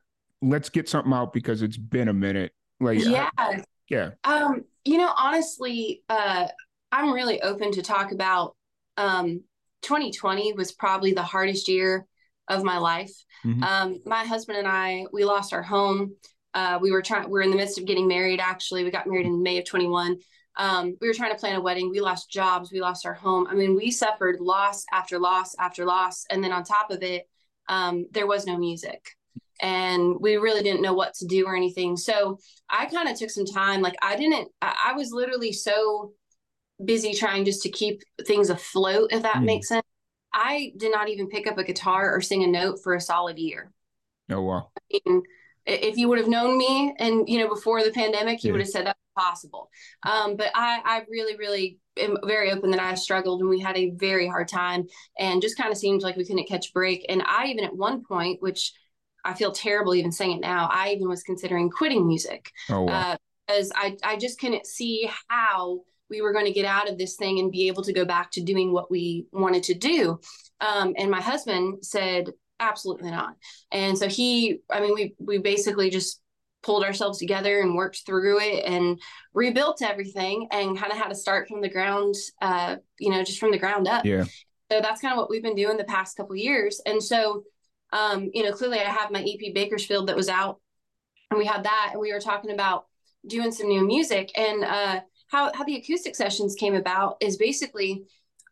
let's 0.42 0.68
get 0.68 0.88
something 0.88 1.12
out 1.12 1.32
because 1.32 1.62
it's 1.62 1.76
been 1.76 2.08
a 2.08 2.12
minute? 2.12 2.50
Like 2.80 2.98
yeah. 2.98 3.30
I, 3.38 3.62
yeah. 3.88 4.10
Um 4.24 4.64
you 4.84 4.98
know 4.98 5.12
honestly 5.16 6.02
uh 6.08 6.48
i'm 6.90 7.12
really 7.12 7.40
open 7.42 7.70
to 7.70 7.82
talk 7.82 8.10
about 8.10 8.56
um 8.96 9.42
2020 9.82 10.54
was 10.54 10.72
probably 10.72 11.12
the 11.12 11.22
hardest 11.22 11.68
year 11.68 12.06
of 12.48 12.64
my 12.64 12.78
life. 12.78 13.12
Mm-hmm. 13.44 13.62
um 13.62 14.00
my 14.06 14.24
husband 14.24 14.58
and 14.58 14.66
i 14.66 15.06
we 15.12 15.24
lost 15.24 15.52
our 15.52 15.62
home. 15.62 16.16
Uh 16.52 16.80
we 16.82 16.90
were 16.90 17.00
trying 17.00 17.26
we 17.26 17.30
we're 17.30 17.42
in 17.42 17.50
the 17.50 17.56
midst 17.56 17.78
of 17.78 17.86
getting 17.86 18.08
married 18.08 18.40
actually. 18.40 18.82
We 18.82 18.90
got 18.90 19.06
married 19.06 19.26
in 19.26 19.40
may 19.40 19.58
of 19.58 19.66
21 19.66 20.18
um, 20.56 20.96
we 21.00 21.08
were 21.08 21.14
trying 21.14 21.32
to 21.32 21.38
plan 21.38 21.56
a 21.56 21.60
wedding. 21.60 21.90
We 21.90 22.00
lost 22.00 22.30
jobs. 22.30 22.72
We 22.72 22.80
lost 22.80 23.06
our 23.06 23.14
home. 23.14 23.46
I 23.48 23.54
mean, 23.54 23.74
we 23.74 23.90
suffered 23.90 24.40
loss 24.40 24.84
after 24.92 25.18
loss 25.18 25.54
after 25.58 25.84
loss. 25.84 26.24
And 26.30 26.42
then 26.42 26.52
on 26.52 26.64
top 26.64 26.90
of 26.90 27.02
it, 27.02 27.28
um, 27.68 28.06
there 28.10 28.26
was 28.26 28.46
no 28.46 28.58
music 28.58 29.16
and 29.62 30.16
we 30.20 30.36
really 30.36 30.62
didn't 30.62 30.82
know 30.82 30.94
what 30.94 31.14
to 31.14 31.26
do 31.26 31.46
or 31.46 31.54
anything. 31.54 31.96
So 31.96 32.38
I 32.68 32.86
kind 32.86 33.08
of 33.08 33.18
took 33.18 33.30
some 33.30 33.44
time. 33.44 33.82
Like 33.82 33.94
I 34.02 34.16
didn't, 34.16 34.48
I, 34.62 34.74
I, 34.88 34.92
was 34.94 35.12
literally 35.12 35.52
so 35.52 36.12
busy 36.82 37.12
trying 37.12 37.44
just 37.44 37.62
to 37.62 37.70
keep 37.70 38.02
things 38.26 38.50
afloat, 38.50 39.12
if 39.12 39.22
that 39.22 39.36
mm. 39.36 39.44
makes 39.44 39.68
sense. 39.68 39.84
I 40.32 40.72
did 40.76 40.92
not 40.92 41.08
even 41.08 41.28
pick 41.28 41.46
up 41.46 41.58
a 41.58 41.64
guitar 41.64 42.14
or 42.14 42.20
sing 42.20 42.42
a 42.42 42.46
note 42.46 42.80
for 42.82 42.94
a 42.94 43.00
solid 43.00 43.38
year. 43.38 43.72
Oh, 44.30 44.42
wow. 44.42 44.70
I 44.78 45.00
mean, 45.04 45.22
if 45.70 45.96
you 45.96 46.08
would 46.08 46.18
have 46.18 46.28
known 46.28 46.58
me 46.58 46.94
and, 46.98 47.28
you 47.28 47.38
know, 47.38 47.48
before 47.48 47.82
the 47.82 47.90
pandemic, 47.90 48.42
you 48.42 48.48
yeah. 48.48 48.52
would 48.52 48.60
have 48.60 48.68
said 48.68 48.86
that's 48.86 48.98
possible. 49.16 49.70
Um, 50.04 50.36
but 50.36 50.50
I, 50.54 50.80
I 50.84 51.02
really, 51.08 51.36
really 51.36 51.78
am 51.98 52.16
very 52.24 52.50
open 52.50 52.70
that 52.70 52.80
I 52.80 52.94
struggled 52.94 53.40
and 53.40 53.50
we 53.50 53.60
had 53.60 53.76
a 53.76 53.90
very 53.90 54.26
hard 54.26 54.48
time 54.48 54.86
and 55.18 55.42
just 55.42 55.56
kind 55.56 55.70
of 55.70 55.78
seemed 55.78 56.02
like 56.02 56.16
we 56.16 56.24
couldn't 56.24 56.48
catch 56.48 56.70
a 56.70 56.72
break. 56.72 57.04
And 57.08 57.22
I 57.26 57.46
even 57.46 57.64
at 57.64 57.76
one 57.76 58.04
point, 58.04 58.42
which 58.42 58.72
I 59.24 59.34
feel 59.34 59.52
terrible 59.52 59.94
even 59.94 60.12
saying 60.12 60.38
it 60.38 60.40
now, 60.40 60.68
I 60.72 60.90
even 60.90 61.08
was 61.08 61.22
considering 61.22 61.70
quitting 61.70 62.06
music. 62.06 62.50
Oh, 62.68 62.82
wow. 62.82 63.12
uh, 63.12 63.16
because 63.46 63.72
I, 63.74 63.96
I 64.04 64.16
just 64.16 64.38
couldn't 64.38 64.64
see 64.66 65.10
how 65.28 65.80
we 66.08 66.20
were 66.20 66.32
going 66.32 66.46
to 66.46 66.52
get 66.52 66.64
out 66.64 66.88
of 66.88 66.98
this 66.98 67.16
thing 67.16 67.38
and 67.38 67.50
be 67.50 67.68
able 67.68 67.82
to 67.82 67.92
go 67.92 68.04
back 68.04 68.30
to 68.32 68.42
doing 68.42 68.72
what 68.72 68.90
we 68.90 69.26
wanted 69.32 69.64
to 69.64 69.74
do. 69.74 70.20
Um, 70.60 70.94
and 70.96 71.10
my 71.10 71.20
husband 71.20 71.84
said, 71.84 72.30
absolutely 72.60 73.10
not. 73.10 73.34
And 73.72 73.98
so 73.98 74.08
he, 74.08 74.60
I 74.70 74.80
mean, 74.80 74.94
we, 74.94 75.14
we 75.18 75.38
basically 75.38 75.90
just 75.90 76.20
pulled 76.62 76.84
ourselves 76.84 77.18
together 77.18 77.60
and 77.60 77.74
worked 77.74 78.02
through 78.04 78.40
it 78.40 78.64
and 78.64 79.00
rebuilt 79.32 79.82
everything 79.82 80.46
and 80.50 80.78
kind 80.78 80.92
of 80.92 80.98
had 80.98 81.08
to 81.08 81.14
start 81.14 81.48
from 81.48 81.62
the 81.62 81.70
ground, 81.70 82.14
uh, 82.42 82.76
you 82.98 83.10
know, 83.10 83.24
just 83.24 83.38
from 83.38 83.50
the 83.50 83.58
ground 83.58 83.88
up. 83.88 84.04
Yeah. 84.04 84.24
So 84.70 84.80
that's 84.80 85.00
kind 85.00 85.12
of 85.12 85.18
what 85.18 85.30
we've 85.30 85.42
been 85.42 85.56
doing 85.56 85.76
the 85.76 85.84
past 85.84 86.16
couple 86.16 86.36
years. 86.36 86.80
And 86.86 87.02
so, 87.02 87.44
um, 87.92 88.30
you 88.34 88.44
know, 88.44 88.52
clearly 88.52 88.78
I 88.78 88.84
have 88.84 89.10
my 89.10 89.22
EP 89.22 89.54
Bakersfield 89.54 90.08
that 90.08 90.16
was 90.16 90.28
out 90.28 90.60
and 91.30 91.38
we 91.38 91.46
had 91.46 91.64
that 91.64 91.90
and 91.92 92.00
we 92.00 92.12
were 92.12 92.20
talking 92.20 92.52
about 92.52 92.86
doing 93.26 93.52
some 93.52 93.68
new 93.68 93.84
music 93.86 94.30
and 94.38 94.64
uh, 94.64 95.00
how, 95.28 95.50
how 95.54 95.64
the 95.64 95.76
acoustic 95.76 96.14
sessions 96.14 96.54
came 96.54 96.74
about 96.74 97.16
is 97.20 97.36
basically 97.36 98.04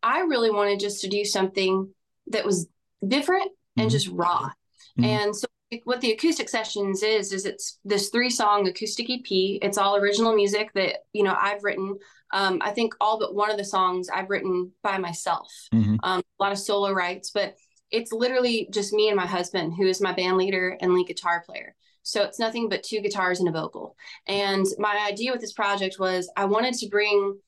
I 0.02 0.20
really 0.20 0.50
wanted 0.50 0.80
just 0.80 1.00
to 1.02 1.08
do 1.08 1.24
something 1.24 1.92
that 2.28 2.44
was 2.44 2.68
different 3.06 3.50
and 3.78 3.88
mm-hmm. 3.88 3.88
just 3.88 4.08
raw. 4.08 4.50
Mm-hmm. 4.98 5.04
And 5.04 5.36
so 5.36 5.46
what 5.84 6.00
the 6.00 6.12
acoustic 6.12 6.48
sessions 6.48 7.02
is 7.02 7.32
is 7.32 7.44
it's 7.44 7.78
this 7.84 8.08
three 8.08 8.30
song 8.30 8.66
acoustic 8.66 9.10
ep 9.10 9.26
it's 9.28 9.78
all 9.78 9.96
original 9.96 10.34
music 10.34 10.72
that 10.74 11.00
you 11.12 11.22
know 11.22 11.36
i've 11.40 11.62
written 11.62 11.96
um, 12.32 12.58
i 12.62 12.70
think 12.70 12.94
all 13.00 13.18
but 13.18 13.34
one 13.34 13.50
of 13.50 13.58
the 13.58 13.64
songs 13.64 14.08
i've 14.14 14.30
written 14.30 14.70
by 14.82 14.98
myself 14.98 15.52
mm-hmm. 15.74 15.96
um, 16.02 16.20
a 16.20 16.42
lot 16.42 16.52
of 16.52 16.58
solo 16.58 16.92
rights 16.92 17.30
but 17.30 17.56
it's 17.90 18.12
literally 18.12 18.68
just 18.72 18.92
me 18.92 19.08
and 19.08 19.16
my 19.16 19.26
husband 19.26 19.74
who 19.76 19.86
is 19.86 20.00
my 20.00 20.12
band 20.12 20.36
leader 20.36 20.76
and 20.80 20.94
lead 20.94 21.06
guitar 21.06 21.42
player 21.44 21.74
so 22.02 22.22
it's 22.22 22.38
nothing 22.38 22.68
but 22.68 22.82
two 22.82 23.00
guitars 23.00 23.40
and 23.40 23.48
a 23.48 23.52
vocal 23.52 23.94
and 24.26 24.64
my 24.78 25.06
idea 25.06 25.32
with 25.32 25.40
this 25.40 25.52
project 25.52 25.96
was 25.98 26.30
i 26.36 26.46
wanted 26.46 26.72
to 26.72 26.88
bring 26.88 27.38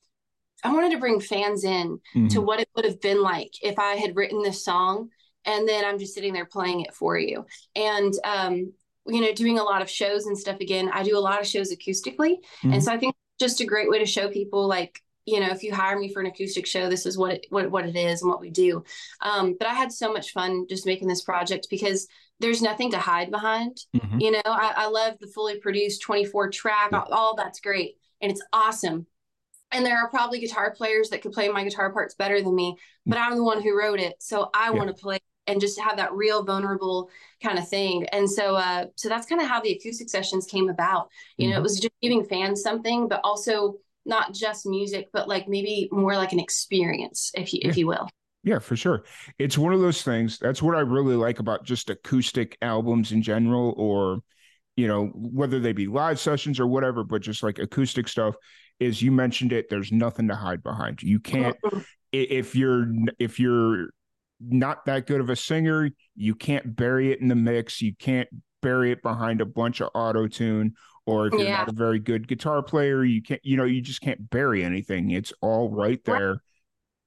i 0.63 0.71
wanted 0.71 0.91
to 0.91 0.99
bring 0.99 1.19
fans 1.19 1.63
in 1.63 1.99
mm-hmm. 2.15 2.27
to 2.27 2.39
what 2.39 2.59
it 2.59 2.69
would 2.75 2.85
have 2.85 3.01
been 3.01 3.21
like 3.21 3.51
if 3.63 3.79
i 3.79 3.93
had 3.93 4.15
written 4.15 4.43
this 4.43 4.63
song 4.63 5.09
and 5.45 5.67
then 5.67 5.85
I'm 5.85 5.99
just 5.99 6.13
sitting 6.13 6.33
there 6.33 6.45
playing 6.45 6.81
it 6.81 6.93
for 6.93 7.17
you. 7.17 7.45
And 7.75 8.13
um, 8.23 8.73
you 9.07 9.21
know, 9.21 9.33
doing 9.33 9.59
a 9.59 9.63
lot 9.63 9.81
of 9.81 9.89
shows 9.89 10.27
and 10.27 10.37
stuff 10.37 10.59
again. 10.59 10.89
I 10.93 11.03
do 11.03 11.17
a 11.17 11.19
lot 11.19 11.41
of 11.41 11.47
shows 11.47 11.73
acoustically, 11.73 12.37
mm-hmm. 12.37 12.73
and 12.73 12.83
so 12.83 12.91
I 12.91 12.97
think 12.97 13.15
just 13.39 13.61
a 13.61 13.65
great 13.65 13.89
way 13.89 13.97
to 13.97 14.05
show 14.05 14.29
people 14.29 14.67
like 14.67 15.01
you 15.25 15.39
know 15.39 15.49
if 15.49 15.63
you 15.63 15.73
hire 15.73 15.97
me 15.97 16.11
for 16.11 16.19
an 16.19 16.27
acoustic 16.27 16.65
show 16.65 16.89
this 16.89 17.05
is 17.05 17.17
what 17.17 17.33
it 17.33 17.45
what, 17.49 17.69
what 17.71 17.87
it 17.87 17.95
is 17.95 18.21
and 18.21 18.29
what 18.29 18.39
we 18.39 18.49
do 18.49 18.83
um, 19.21 19.55
but 19.57 19.67
i 19.67 19.73
had 19.73 19.91
so 19.91 20.11
much 20.11 20.31
fun 20.31 20.65
just 20.69 20.85
making 20.85 21.07
this 21.07 21.23
project 21.23 21.67
because 21.69 22.07
there's 22.39 22.61
nothing 22.61 22.91
to 22.91 22.97
hide 22.97 23.31
behind 23.31 23.77
mm-hmm. 23.95 24.19
you 24.19 24.31
know 24.31 24.41
I, 24.45 24.73
I, 24.77 24.87
love 24.87 25.15
the 25.19 25.27
fully 25.27 25.59
produced 25.59 26.01
24 26.01 26.49
track 26.51 26.89
yeah. 26.91 27.03
all, 27.11 27.35
that's 27.35 27.59
great 27.59 27.95
and 28.21 28.31
it's 28.31 28.43
awesome 28.51 29.05
and 29.71 29.85
there 29.85 29.97
are 29.97 30.09
probably 30.09 30.39
guitar 30.39 30.73
players 30.75 31.09
that 31.09 31.21
could 31.21 31.31
play 31.31 31.49
my 31.49 31.63
guitar 31.63 31.91
parts 31.91 32.15
better 32.15 32.41
than 32.41 32.55
me 32.55 32.75
but 33.05 33.17
i'm 33.17 33.35
the 33.35 33.43
one 33.43 33.61
who 33.61 33.77
wrote 33.77 33.99
it 33.99 34.15
so 34.19 34.49
i 34.53 34.69
yeah. 34.69 34.77
want 34.77 34.87
to 34.87 35.01
play 35.01 35.19
and 35.51 35.61
just 35.61 35.79
have 35.79 35.97
that 35.97 36.13
real 36.13 36.43
vulnerable 36.43 37.09
kind 37.43 37.59
of 37.59 37.67
thing. 37.67 38.05
And 38.11 38.29
so, 38.29 38.55
uh, 38.55 38.85
so 38.95 39.09
that's 39.09 39.27
kind 39.27 39.41
of 39.41 39.47
how 39.47 39.61
the 39.61 39.71
acoustic 39.71 40.09
sessions 40.09 40.45
came 40.45 40.69
about. 40.69 41.09
You 41.37 41.45
mm-hmm. 41.45 41.51
know, 41.51 41.59
it 41.59 41.63
was 41.63 41.79
just 41.79 41.93
giving 42.01 42.23
fans 42.23 42.61
something, 42.61 43.07
but 43.07 43.21
also 43.23 43.75
not 44.05 44.33
just 44.33 44.65
music, 44.65 45.09
but 45.13 45.27
like 45.27 45.47
maybe 45.47 45.89
more 45.91 46.15
like 46.15 46.31
an 46.31 46.39
experience, 46.39 47.31
if 47.35 47.53
you 47.53 47.59
yeah. 47.63 47.69
if 47.69 47.77
you 47.77 47.87
will. 47.87 48.09
Yeah, 48.43 48.57
for 48.57 48.75
sure. 48.75 49.03
It's 49.37 49.57
one 49.57 49.73
of 49.73 49.81
those 49.81 50.01
things. 50.01 50.39
That's 50.39 50.63
what 50.63 50.75
I 50.75 50.79
really 50.79 51.15
like 51.15 51.37
about 51.37 51.63
just 51.63 51.91
acoustic 51.91 52.57
albums 52.61 53.11
in 53.11 53.21
general, 53.21 53.75
or 53.77 54.19
you 54.75 54.87
know, 54.87 55.07
whether 55.13 55.59
they 55.59 55.73
be 55.73 55.85
live 55.85 56.19
sessions 56.19 56.59
or 56.59 56.65
whatever, 56.65 57.03
but 57.03 57.21
just 57.21 57.43
like 57.43 57.59
acoustic 57.59 58.07
stuff. 58.07 58.35
Is 58.79 58.99
you 58.99 59.11
mentioned 59.11 59.53
it. 59.53 59.67
There's 59.69 59.91
nothing 59.91 60.27
to 60.29 60.35
hide 60.35 60.63
behind. 60.63 61.03
You 61.03 61.19
can't 61.19 61.55
if 62.11 62.55
you're 62.55 62.91
if 63.19 63.39
you're 63.39 63.89
not 64.47 64.85
that 64.85 65.07
good 65.07 65.21
of 65.21 65.29
a 65.29 65.35
singer, 65.35 65.89
you 66.15 66.35
can't 66.35 66.75
bury 66.75 67.11
it 67.11 67.21
in 67.21 67.27
the 67.27 67.35
mix. 67.35 67.81
You 67.81 67.95
can't 67.95 68.29
bury 68.61 68.91
it 68.91 69.01
behind 69.01 69.41
a 69.41 69.45
bunch 69.45 69.81
of 69.81 69.89
auto 69.93 70.27
tune. 70.27 70.73
Or 71.05 71.27
if 71.27 71.33
you're 71.33 71.43
yeah. 71.43 71.57
not 71.57 71.69
a 71.69 71.73
very 71.73 71.99
good 71.99 72.27
guitar 72.27 72.61
player, 72.61 73.03
you 73.03 73.21
can't, 73.21 73.41
you 73.43 73.57
know, 73.57 73.65
you 73.65 73.81
just 73.81 74.01
can't 74.01 74.29
bury 74.29 74.63
anything. 74.63 75.11
It's 75.11 75.33
all 75.41 75.69
right 75.69 76.03
there. 76.05 76.41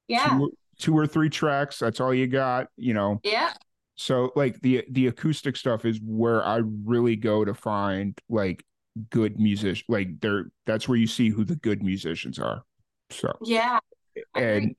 Yeah. 0.07 0.37
Two, 0.37 0.51
two 0.79 0.97
or 0.97 1.07
three 1.07 1.29
tracks. 1.29 1.79
That's 1.79 1.99
all 2.01 2.13
you 2.13 2.27
got, 2.27 2.67
you 2.75 2.93
know. 2.93 3.19
Yeah. 3.23 3.53
So 3.95 4.31
like 4.35 4.59
the 4.61 4.83
the 4.89 5.07
acoustic 5.07 5.55
stuff 5.55 5.85
is 5.85 5.99
where 6.03 6.43
I 6.45 6.61
really 6.83 7.15
go 7.15 7.45
to 7.45 7.53
find 7.53 8.19
like 8.29 8.65
good 9.09 9.39
music. 9.39 9.83
Like 9.87 10.19
there, 10.19 10.51
that's 10.65 10.87
where 10.89 10.97
you 10.97 11.07
see 11.07 11.29
who 11.29 11.45
the 11.45 11.55
good 11.55 11.81
musicians 11.81 12.37
are. 12.37 12.63
So 13.09 13.31
yeah, 13.43 13.79
and 14.35 14.75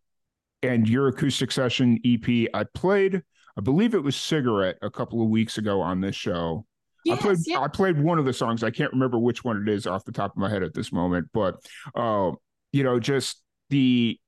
and 0.66 0.88
your 0.88 1.08
acoustic 1.08 1.52
session 1.52 1.98
EP. 2.04 2.48
I 2.54 2.64
played, 2.74 3.22
I 3.56 3.60
believe 3.60 3.94
it 3.94 4.02
was 4.02 4.16
Cigarette 4.16 4.76
a 4.82 4.90
couple 4.90 5.22
of 5.22 5.28
weeks 5.28 5.58
ago 5.58 5.80
on 5.80 6.00
this 6.00 6.16
show. 6.16 6.66
Yes, 7.04 7.18
I 7.18 7.22
played 7.22 7.38
yeah. 7.46 7.60
I 7.60 7.68
played 7.68 8.00
one 8.00 8.18
of 8.18 8.24
the 8.24 8.32
songs. 8.32 8.64
I 8.64 8.70
can't 8.70 8.92
remember 8.92 9.18
which 9.18 9.44
one 9.44 9.62
it 9.62 9.68
is 9.68 9.86
off 9.86 10.04
the 10.04 10.12
top 10.12 10.32
of 10.32 10.38
my 10.38 10.50
head 10.50 10.64
at 10.64 10.74
this 10.74 10.92
moment, 10.92 11.28
but 11.32 11.54
uh, 11.94 12.32
you 12.72 12.82
know, 12.82 12.98
just 12.98 13.42
the 13.70 14.18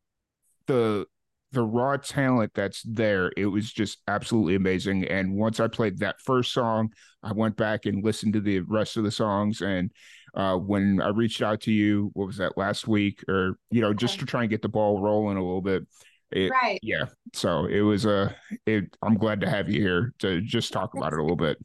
the 0.68 1.06
the 1.52 1.62
raw 1.62 1.96
talent 1.96 2.52
that's 2.54 2.82
there, 2.82 3.32
it 3.36 3.46
was 3.46 3.72
just 3.72 3.98
absolutely 4.06 4.54
amazing. 4.54 5.04
And 5.06 5.34
once 5.34 5.60
I 5.60 5.66
played 5.66 5.98
that 5.98 6.20
first 6.20 6.52
song, 6.52 6.90
I 7.22 7.32
went 7.32 7.56
back 7.56 7.86
and 7.86 8.04
listened 8.04 8.34
to 8.34 8.40
the 8.40 8.60
rest 8.60 8.96
of 8.96 9.04
the 9.04 9.10
songs. 9.10 9.62
And 9.62 9.90
uh, 10.34 10.56
when 10.56 11.00
I 11.00 11.08
reached 11.08 11.40
out 11.40 11.62
to 11.62 11.72
you, 11.72 12.10
what 12.12 12.26
was 12.26 12.36
that 12.36 12.58
last 12.58 12.86
week, 12.86 13.24
or 13.28 13.58
you 13.70 13.80
know, 13.80 13.94
just 13.94 14.20
to 14.20 14.26
try 14.26 14.42
and 14.42 14.50
get 14.50 14.62
the 14.62 14.68
ball 14.68 15.00
rolling 15.00 15.38
a 15.38 15.42
little 15.42 15.62
bit, 15.62 15.86
it, 16.30 16.50
right. 16.50 16.78
Yeah. 16.82 17.06
So 17.32 17.66
it 17.66 17.80
was 17.80 18.04
a. 18.04 18.34
It, 18.66 18.96
I'm 19.02 19.16
glad 19.16 19.40
to 19.40 19.48
have 19.48 19.68
you 19.68 19.80
here 19.80 20.14
to 20.18 20.40
just 20.40 20.72
talk 20.72 20.94
about 20.94 21.12
it 21.12 21.18
a 21.18 21.22
little 21.22 21.36
bit. 21.36 21.58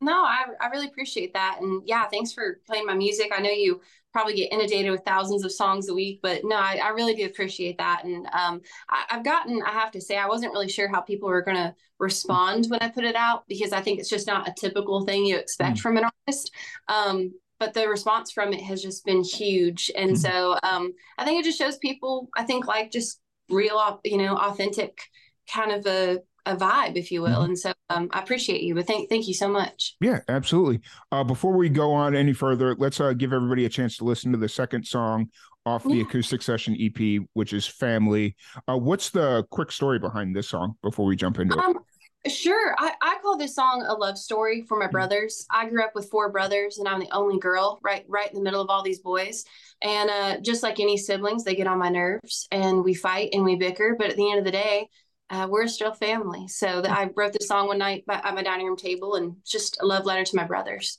No, 0.00 0.22
I 0.24 0.44
I 0.60 0.68
really 0.68 0.86
appreciate 0.86 1.34
that, 1.34 1.58
and 1.60 1.82
yeah, 1.84 2.06
thanks 2.08 2.32
for 2.32 2.60
playing 2.66 2.86
my 2.86 2.94
music. 2.94 3.32
I 3.36 3.40
know 3.40 3.50
you 3.50 3.80
probably 4.12 4.34
get 4.34 4.52
inundated 4.52 4.90
with 4.90 5.02
thousands 5.04 5.44
of 5.44 5.52
songs 5.52 5.88
a 5.88 5.94
week, 5.94 6.20
but 6.22 6.40
no, 6.44 6.56
I, 6.56 6.80
I 6.82 6.88
really 6.88 7.14
do 7.14 7.26
appreciate 7.26 7.78
that. 7.78 8.04
And 8.04 8.26
um, 8.32 8.60
I, 8.88 9.04
have 9.08 9.24
gotten, 9.24 9.62
I 9.62 9.70
have 9.70 9.90
to 9.92 10.00
say, 10.00 10.16
I 10.16 10.26
wasn't 10.26 10.52
really 10.52 10.68
sure 10.68 10.88
how 10.88 11.00
people 11.00 11.28
were 11.28 11.42
going 11.42 11.56
to 11.56 11.74
respond 11.98 12.66
when 12.68 12.80
I 12.80 12.88
put 12.88 13.04
it 13.04 13.14
out 13.14 13.44
because 13.48 13.72
I 13.72 13.80
think 13.80 14.00
it's 14.00 14.08
just 14.08 14.26
not 14.26 14.48
a 14.48 14.54
typical 14.58 15.04
thing 15.04 15.24
you 15.24 15.36
expect 15.36 15.76
mm. 15.76 15.80
from 15.80 15.98
an 15.98 16.04
artist. 16.04 16.50
Um, 16.88 17.32
but 17.60 17.74
the 17.74 17.88
response 17.88 18.30
from 18.30 18.52
it 18.52 18.62
has 18.62 18.82
just 18.82 19.04
been 19.04 19.22
huge, 19.22 19.90
and 19.96 20.12
mm. 20.12 20.16
so 20.16 20.56
um, 20.62 20.92
I 21.18 21.24
think 21.24 21.40
it 21.40 21.44
just 21.44 21.58
shows 21.58 21.76
people. 21.78 22.28
I 22.36 22.44
think 22.44 22.66
like 22.66 22.92
just 22.92 23.20
real, 23.48 24.00
you 24.04 24.18
know, 24.18 24.36
authentic 24.36 25.00
kind 25.52 25.72
of 25.72 25.86
a, 25.86 26.18
a 26.46 26.56
vibe, 26.56 26.96
if 26.96 27.10
you 27.10 27.22
will. 27.22 27.30
Mm-hmm. 27.30 27.44
And 27.44 27.58
so 27.58 27.72
um, 27.90 28.08
I 28.12 28.20
appreciate 28.20 28.62
you, 28.62 28.74
but 28.74 28.86
thank 28.86 29.08
thank 29.08 29.28
you 29.28 29.34
so 29.34 29.48
much. 29.48 29.96
Yeah, 30.00 30.20
absolutely. 30.28 30.80
Uh, 31.12 31.24
before 31.24 31.56
we 31.56 31.68
go 31.68 31.92
on 31.92 32.14
any 32.14 32.32
further, 32.32 32.74
let's 32.76 33.00
uh, 33.00 33.12
give 33.12 33.32
everybody 33.32 33.64
a 33.64 33.68
chance 33.68 33.96
to 33.98 34.04
listen 34.04 34.32
to 34.32 34.38
the 34.38 34.48
second 34.48 34.86
song 34.86 35.30
off 35.66 35.84
the 35.84 35.96
yeah. 35.96 36.02
acoustic 36.02 36.40
session 36.40 36.76
EP, 36.80 37.22
which 37.34 37.52
is 37.52 37.66
Family. 37.66 38.36
Uh, 38.66 38.76
what's 38.76 39.10
the 39.10 39.44
quick 39.50 39.70
story 39.70 39.98
behind 39.98 40.34
this 40.34 40.48
song 40.48 40.74
before 40.82 41.04
we 41.04 41.14
jump 41.14 41.38
into 41.38 41.58
um, 41.58 41.76
it? 41.76 41.82
Sure. 42.26 42.74
I, 42.78 42.92
I 43.00 43.18
call 43.22 43.38
this 43.38 43.54
song 43.54 43.84
a 43.86 43.94
love 43.94 44.18
story 44.18 44.62
for 44.62 44.76
my 44.76 44.86
mm-hmm. 44.86 44.92
brothers. 44.92 45.46
I 45.50 45.68
grew 45.68 45.84
up 45.84 45.94
with 45.94 46.10
four 46.10 46.30
brothers 46.30 46.78
and 46.78 46.88
I'm 46.88 47.00
the 47.00 47.14
only 47.14 47.38
girl 47.38 47.78
right 47.82 48.04
right 48.08 48.28
in 48.28 48.34
the 48.34 48.42
middle 48.42 48.60
of 48.60 48.70
all 48.70 48.82
these 48.82 48.98
boys. 48.98 49.44
And 49.82 50.10
uh, 50.10 50.40
just 50.40 50.62
like 50.62 50.80
any 50.80 50.96
siblings, 50.96 51.44
they 51.44 51.54
get 51.54 51.68
on 51.68 51.78
my 51.78 51.88
nerves 51.88 52.48
and 52.50 52.82
we 52.82 52.94
fight 52.94 53.30
and 53.32 53.44
we 53.44 53.56
bicker. 53.56 53.94
But 53.96 54.10
at 54.10 54.16
the 54.16 54.30
end 54.30 54.40
of 54.40 54.44
the 54.44 54.50
day, 54.50 54.88
uh, 55.30 55.46
we're 55.48 55.68
still 55.68 55.92
family. 55.92 56.48
So 56.48 56.82
the, 56.82 56.90
I 56.90 57.08
wrote 57.14 57.34
this 57.34 57.48
song 57.48 57.68
one 57.68 57.78
night 57.78 58.04
by, 58.06 58.14
at 58.14 58.34
my 58.34 58.42
dining 58.42 58.66
room 58.66 58.76
table 58.76 59.14
and 59.14 59.36
just 59.46 59.78
a 59.80 59.86
love 59.86 60.04
letter 60.04 60.24
to 60.24 60.36
my 60.36 60.44
brothers. 60.44 60.98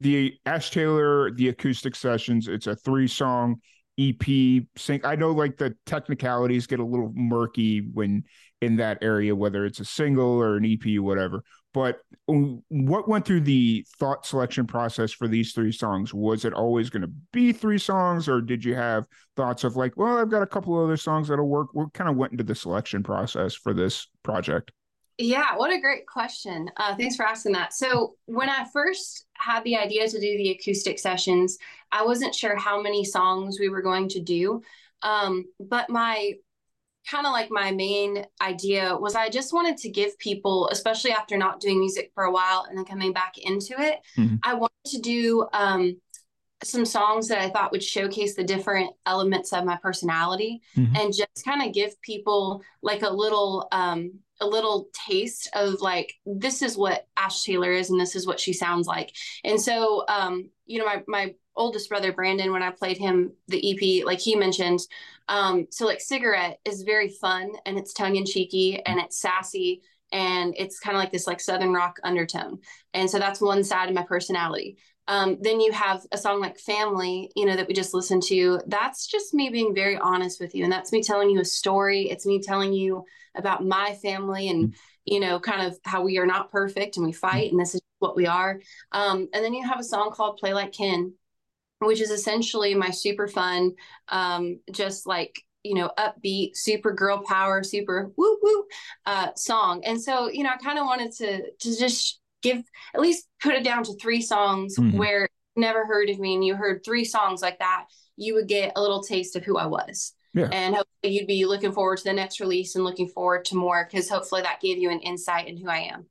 The 0.00 0.34
Ash 0.46 0.70
Taylor, 0.70 1.30
the 1.30 1.48
acoustic 1.48 1.94
sessions, 1.94 2.48
it's 2.48 2.66
a 2.66 2.74
three 2.74 3.06
song 3.06 3.60
EP 4.00 4.64
sync. 4.76 5.04
I 5.04 5.14
know 5.14 5.32
like 5.32 5.56
the 5.56 5.76
technicalities 5.86 6.66
get 6.66 6.80
a 6.80 6.84
little 6.84 7.12
murky 7.14 7.80
when 7.80 8.24
in 8.60 8.76
that 8.76 8.98
area, 9.02 9.34
whether 9.34 9.64
it's 9.64 9.80
a 9.80 9.84
single 9.84 10.40
or 10.40 10.56
an 10.56 10.64
EP 10.64 10.98
or 10.98 11.02
whatever. 11.02 11.42
But 11.72 12.00
uh, 12.28 12.56
what 12.68 13.08
went 13.08 13.24
through 13.24 13.42
the 13.42 13.86
thought 13.98 14.26
selection 14.26 14.66
process 14.66 15.12
for 15.12 15.28
these 15.28 15.52
three 15.52 15.72
songs? 15.72 16.12
Was 16.12 16.44
it 16.44 16.52
always 16.52 16.90
going 16.90 17.02
to 17.02 17.12
be 17.32 17.52
three 17.52 17.78
songs, 17.78 18.28
or 18.28 18.40
did 18.40 18.64
you 18.64 18.74
have 18.74 19.04
thoughts 19.36 19.64
of 19.64 19.76
like, 19.76 19.96
well, 19.96 20.18
I've 20.18 20.30
got 20.30 20.42
a 20.42 20.46
couple 20.46 20.82
other 20.82 20.96
songs 20.96 21.28
that'll 21.28 21.48
work? 21.48 21.68
What 21.72 21.92
kind 21.92 22.10
of 22.10 22.16
went 22.16 22.32
into 22.32 22.44
the 22.44 22.54
selection 22.54 23.02
process 23.02 23.54
for 23.54 23.72
this 23.72 24.08
project? 24.22 24.72
Yeah, 25.20 25.56
what 25.56 25.70
a 25.70 25.80
great 25.80 26.06
question. 26.06 26.70
Uh, 26.78 26.96
thanks 26.96 27.14
for 27.14 27.26
asking 27.26 27.52
that. 27.52 27.74
So, 27.74 28.14
when 28.24 28.48
I 28.48 28.64
first 28.72 29.26
had 29.34 29.62
the 29.64 29.76
idea 29.76 30.08
to 30.08 30.20
do 30.20 30.36
the 30.38 30.50
acoustic 30.50 30.98
sessions, 30.98 31.58
I 31.92 32.04
wasn't 32.04 32.34
sure 32.34 32.56
how 32.56 32.80
many 32.80 33.04
songs 33.04 33.58
we 33.60 33.68
were 33.68 33.82
going 33.82 34.08
to 34.10 34.20
do. 34.20 34.62
Um, 35.02 35.44
but 35.58 35.90
my 35.90 36.34
kind 37.10 37.26
of 37.26 37.32
like 37.32 37.50
my 37.50 37.70
main 37.70 38.24
idea 38.40 38.96
was 38.96 39.14
I 39.14 39.28
just 39.28 39.52
wanted 39.52 39.76
to 39.78 39.90
give 39.90 40.18
people, 40.18 40.68
especially 40.68 41.12
after 41.12 41.36
not 41.36 41.60
doing 41.60 41.80
music 41.80 42.12
for 42.14 42.24
a 42.24 42.32
while 42.32 42.66
and 42.68 42.78
then 42.78 42.84
coming 42.86 43.12
back 43.12 43.36
into 43.36 43.74
it, 43.78 44.00
mm-hmm. 44.16 44.36
I 44.42 44.54
wanted 44.54 44.84
to 44.86 45.00
do 45.00 45.46
um, 45.52 46.00
some 46.62 46.84
songs 46.84 47.28
that 47.28 47.38
I 47.38 47.50
thought 47.50 47.72
would 47.72 47.82
showcase 47.82 48.36
the 48.36 48.44
different 48.44 48.94
elements 49.04 49.52
of 49.52 49.64
my 49.64 49.76
personality 49.76 50.62
mm-hmm. 50.76 50.96
and 50.96 51.14
just 51.14 51.44
kind 51.44 51.66
of 51.66 51.74
give 51.74 52.00
people 52.02 52.62
like 52.82 53.02
a 53.02 53.10
little 53.10 53.68
um 53.72 54.12
a 54.40 54.46
little 54.46 54.88
taste 55.06 55.48
of 55.54 55.80
like 55.80 56.14
this 56.24 56.62
is 56.62 56.76
what 56.76 57.06
Ash 57.16 57.44
Taylor 57.44 57.72
is 57.72 57.90
and 57.90 58.00
this 58.00 58.16
is 58.16 58.26
what 58.26 58.40
she 58.40 58.52
sounds 58.52 58.86
like. 58.86 59.12
And 59.44 59.60
so 59.60 60.04
um 60.08 60.50
you 60.66 60.78
know 60.78 60.86
my 60.86 61.02
my 61.06 61.34
oldest 61.56 61.88
brother 61.88 62.12
Brandon 62.12 62.52
when 62.52 62.62
I 62.62 62.70
played 62.70 62.96
him 62.96 63.32
the 63.48 64.00
EP 64.00 64.04
like 64.06 64.20
he 64.20 64.36
mentioned 64.36 64.80
um 65.28 65.66
so 65.70 65.84
like 65.86 66.00
cigarette 66.00 66.58
is 66.64 66.82
very 66.82 67.08
fun 67.08 67.52
and 67.66 67.78
it's 67.78 67.92
tongue 67.92 68.16
in 68.16 68.24
cheeky 68.24 68.80
and 68.84 68.98
it's 68.98 69.20
sassy 69.20 69.82
and 70.12 70.54
it's 70.58 70.80
kind 70.80 70.96
of 70.96 71.00
like 71.00 71.12
this 71.12 71.26
like 71.26 71.40
southern 71.40 71.72
rock 71.72 71.98
undertone 72.02 72.58
and 72.94 73.08
so 73.08 73.18
that's 73.18 73.40
one 73.40 73.62
side 73.62 73.88
of 73.88 73.94
my 73.94 74.02
personality 74.02 74.76
um, 75.10 75.38
then 75.40 75.60
you 75.60 75.72
have 75.72 76.06
a 76.12 76.16
song 76.16 76.40
like 76.40 76.56
family 76.56 77.32
you 77.34 77.44
know 77.44 77.56
that 77.56 77.66
we 77.66 77.74
just 77.74 77.92
listened 77.92 78.22
to 78.22 78.60
that's 78.68 79.08
just 79.08 79.34
me 79.34 79.50
being 79.50 79.74
very 79.74 79.98
honest 79.98 80.40
with 80.40 80.54
you 80.54 80.62
and 80.62 80.72
that's 80.72 80.92
me 80.92 81.02
telling 81.02 81.28
you 81.28 81.40
a 81.40 81.44
story 81.44 82.08
it's 82.08 82.24
me 82.24 82.40
telling 82.40 82.72
you 82.72 83.04
about 83.34 83.66
my 83.66 83.98
family 84.00 84.48
and 84.48 84.68
mm-hmm. 84.68 84.74
you 85.06 85.18
know 85.18 85.40
kind 85.40 85.66
of 85.66 85.76
how 85.84 86.02
we 86.02 86.16
are 86.18 86.26
not 86.26 86.52
perfect 86.52 86.96
and 86.96 87.04
we 87.04 87.12
fight 87.12 87.46
mm-hmm. 87.48 87.56
and 87.56 87.60
this 87.60 87.74
is 87.74 87.80
what 87.98 88.16
we 88.16 88.26
are 88.26 88.60
um, 88.92 89.28
and 89.34 89.44
then 89.44 89.52
you 89.52 89.66
have 89.66 89.80
a 89.80 89.84
song 89.84 90.10
called 90.12 90.38
play 90.38 90.54
like 90.54 90.72
ken 90.72 91.12
which 91.80 92.00
is 92.00 92.10
essentially 92.10 92.74
my 92.74 92.90
super 92.90 93.26
fun 93.26 93.72
um, 94.08 94.60
just 94.70 95.06
like 95.06 95.42
you 95.62 95.74
know, 95.74 95.90
upbeat, 95.98 96.56
super 96.56 96.90
girl 96.90 97.22
power, 97.22 97.62
super 97.62 98.10
woo 98.16 98.38
woo 98.42 98.64
uh, 99.04 99.28
song. 99.36 99.82
And 99.84 100.00
so, 100.00 100.30
you 100.30 100.42
know, 100.42 100.48
I 100.48 100.56
kind 100.56 100.78
of 100.78 100.86
wanted 100.86 101.12
to 101.16 101.50
to 101.50 101.78
just 101.78 102.19
give 102.42 102.62
at 102.94 103.00
least 103.00 103.26
put 103.42 103.54
it 103.54 103.64
down 103.64 103.84
to 103.84 103.94
three 103.96 104.22
songs 104.22 104.78
mm-hmm. 104.78 104.96
where 104.96 105.28
never 105.56 105.86
heard 105.86 106.10
of 106.10 106.18
me 106.18 106.34
and 106.34 106.44
you 106.44 106.54
heard 106.54 106.84
three 106.84 107.04
songs 107.04 107.42
like 107.42 107.58
that, 107.58 107.86
you 108.16 108.34
would 108.34 108.48
get 108.48 108.72
a 108.76 108.80
little 108.80 109.02
taste 109.02 109.36
of 109.36 109.44
who 109.44 109.56
I 109.56 109.66
was. 109.66 110.14
Yeah. 110.32 110.48
And 110.52 110.74
hopefully 110.74 111.14
you'd 111.14 111.26
be 111.26 111.44
looking 111.44 111.72
forward 111.72 111.98
to 111.98 112.04
the 112.04 112.12
next 112.12 112.40
release 112.40 112.76
and 112.76 112.84
looking 112.84 113.08
forward 113.08 113.44
to 113.46 113.56
more 113.56 113.88
because 113.90 114.08
hopefully 114.08 114.42
that 114.42 114.60
gave 114.60 114.78
you 114.78 114.90
an 114.90 115.00
insight 115.00 115.48
in 115.48 115.56
who 115.56 115.68
I 115.68 115.78
am. 115.92 116.06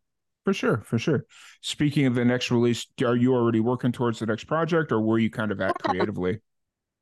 For 0.46 0.54
sure, 0.54 0.82
for 0.86 0.98
sure. 0.98 1.26
Speaking 1.62 2.06
of 2.06 2.16
the 2.16 2.26
next 2.26 2.52
release, 2.52 2.86
are 3.06 3.16
you 3.16 3.34
already 3.34 3.60
working 3.60 3.92
towards 3.92 4.20
the 4.20 4.26
next 4.26 4.46
project 4.46 4.92
or 4.92 5.02
were 5.02 5.20
you 5.20 5.30
kind 5.30 5.52
of 5.52 5.62
at 5.62 5.78
creatively? 5.84 6.40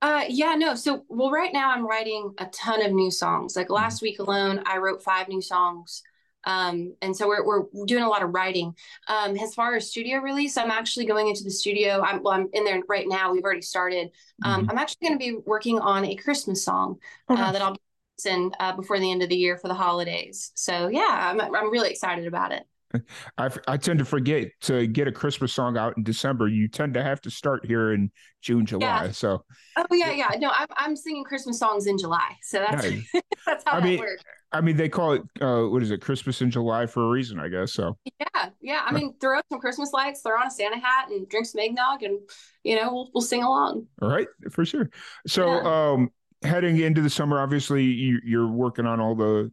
Uh, 0.01 0.25
yeah, 0.29 0.53
no. 0.53 0.75
So, 0.75 1.05
well, 1.09 1.31
right 1.31 1.51
now 1.51 1.71
I'm 1.71 1.87
writing 1.87 2.33
a 2.37 2.45
ton 2.47 2.85
of 2.85 2.91
new 2.91 3.09
songs. 3.09 3.55
Like 3.55 3.65
mm-hmm. 3.65 3.75
last 3.75 4.01
week 4.01 4.19
alone, 4.19 4.61
I 4.65 4.77
wrote 4.77 5.01
five 5.01 5.27
new 5.27 5.41
songs. 5.41 6.03
Um, 6.47 6.95
and 7.01 7.15
so 7.15 7.27
we're, 7.27 7.43
we're 7.45 7.85
doing 7.85 8.03
a 8.03 8.09
lot 8.09 8.23
of 8.23 8.33
writing. 8.33 8.73
Um, 9.07 9.35
as 9.35 9.53
far 9.53 9.75
as 9.75 9.91
studio 9.91 10.19
release, 10.19 10.55
I'm 10.55 10.71
actually 10.71 11.05
going 11.05 11.27
into 11.27 11.43
the 11.43 11.51
studio. 11.51 12.01
I'm, 12.01 12.23
well, 12.23 12.33
I'm 12.33 12.47
in 12.53 12.63
there 12.63 12.81
right 12.87 13.05
now. 13.07 13.33
We've 13.33 13.43
already 13.43 13.61
started. 13.61 14.11
Um, 14.43 14.61
mm-hmm. 14.61 14.71
I'm 14.71 14.77
actually 14.77 15.07
going 15.07 15.19
to 15.19 15.25
be 15.25 15.37
working 15.45 15.79
on 15.79 16.05
a 16.05 16.15
Christmas 16.15 16.63
song 16.63 16.99
okay. 17.29 17.41
uh, 17.41 17.51
that 17.51 17.61
I'll 17.61 17.73
be 17.73 17.79
in 18.25 18.51
uh, 18.59 18.75
before 18.75 18.99
the 18.99 19.11
end 19.11 19.21
of 19.21 19.29
the 19.29 19.35
year 19.35 19.57
for 19.57 19.67
the 19.67 19.73
holidays. 19.73 20.51
So 20.55 20.87
yeah, 20.87 21.31
I'm, 21.31 21.39
I'm 21.41 21.71
really 21.71 21.89
excited 21.89 22.27
about 22.27 22.51
it. 22.51 22.63
I, 23.37 23.49
I 23.67 23.77
tend 23.77 23.99
to 23.99 24.05
forget 24.05 24.47
to 24.61 24.87
get 24.87 25.07
a 25.07 25.11
Christmas 25.11 25.53
song 25.53 25.77
out 25.77 25.95
in 25.97 26.03
December. 26.03 26.47
You 26.47 26.67
tend 26.67 26.93
to 26.93 27.03
have 27.03 27.21
to 27.21 27.31
start 27.31 27.65
here 27.65 27.93
in 27.93 28.11
June, 28.41 28.65
July. 28.65 29.05
Yeah. 29.05 29.11
So, 29.11 29.43
oh 29.77 29.85
yeah, 29.91 30.11
yeah. 30.11 30.29
No, 30.39 30.51
I'm 30.53 30.67
I'm 30.77 30.95
singing 30.95 31.23
Christmas 31.23 31.59
songs 31.59 31.87
in 31.87 31.97
July. 31.97 32.35
So 32.43 32.59
that's 32.59 32.83
nice. 32.83 33.11
that's 33.45 33.63
how 33.65 33.73
I 33.73 33.79
that 33.79 33.85
mean, 33.85 33.99
works. 33.99 34.23
I 34.51 34.61
mean, 34.61 34.77
they 34.77 34.89
call 34.89 35.13
it 35.13 35.21
uh, 35.41 35.63
what 35.63 35.83
is 35.83 35.91
it, 35.91 36.01
Christmas 36.01 36.41
in 36.41 36.49
July 36.49 36.85
for 36.85 37.03
a 37.03 37.09
reason, 37.09 37.39
I 37.39 37.49
guess. 37.49 37.73
So 37.73 37.97
yeah, 38.19 38.49
yeah. 38.61 38.81
I 38.85 38.93
mean, 38.93 39.15
throw 39.19 39.37
up 39.37 39.45
some 39.51 39.59
Christmas 39.59 39.91
lights, 39.91 40.21
throw 40.21 40.39
on 40.39 40.47
a 40.47 40.51
Santa 40.51 40.79
hat, 40.79 41.09
and 41.09 41.27
drink 41.27 41.45
some 41.45 41.59
eggnog, 41.59 42.03
and 42.03 42.19
you 42.63 42.75
know 42.75 42.93
we'll 42.93 43.09
we'll 43.13 43.21
sing 43.21 43.43
along. 43.43 43.87
All 44.01 44.09
right, 44.09 44.27
for 44.51 44.65
sure. 44.65 44.89
So, 45.27 45.47
yeah. 45.47 45.91
um, 45.91 46.09
heading 46.43 46.79
into 46.79 47.01
the 47.01 47.09
summer, 47.09 47.39
obviously 47.39 47.83
you, 47.83 48.19
you're 48.23 48.47
working 48.47 48.85
on 48.85 48.99
all 48.99 49.15
the 49.15 49.51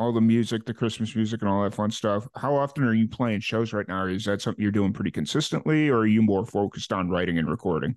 all 0.00 0.12
the 0.12 0.20
music, 0.20 0.64
the 0.64 0.72
Christmas 0.72 1.14
music, 1.14 1.42
and 1.42 1.50
all 1.50 1.62
that 1.62 1.74
fun 1.74 1.90
stuff. 1.90 2.26
How 2.34 2.56
often 2.56 2.84
are 2.84 2.94
you 2.94 3.06
playing 3.06 3.40
shows 3.40 3.74
right 3.74 3.86
now? 3.86 4.06
Is 4.06 4.24
that 4.24 4.40
something 4.40 4.62
you're 4.62 4.72
doing 4.72 4.94
pretty 4.94 5.10
consistently, 5.10 5.90
or 5.90 5.98
are 5.98 6.06
you 6.06 6.22
more 6.22 6.46
focused 6.46 6.90
on 6.90 7.10
writing 7.10 7.36
and 7.36 7.50
recording? 7.50 7.96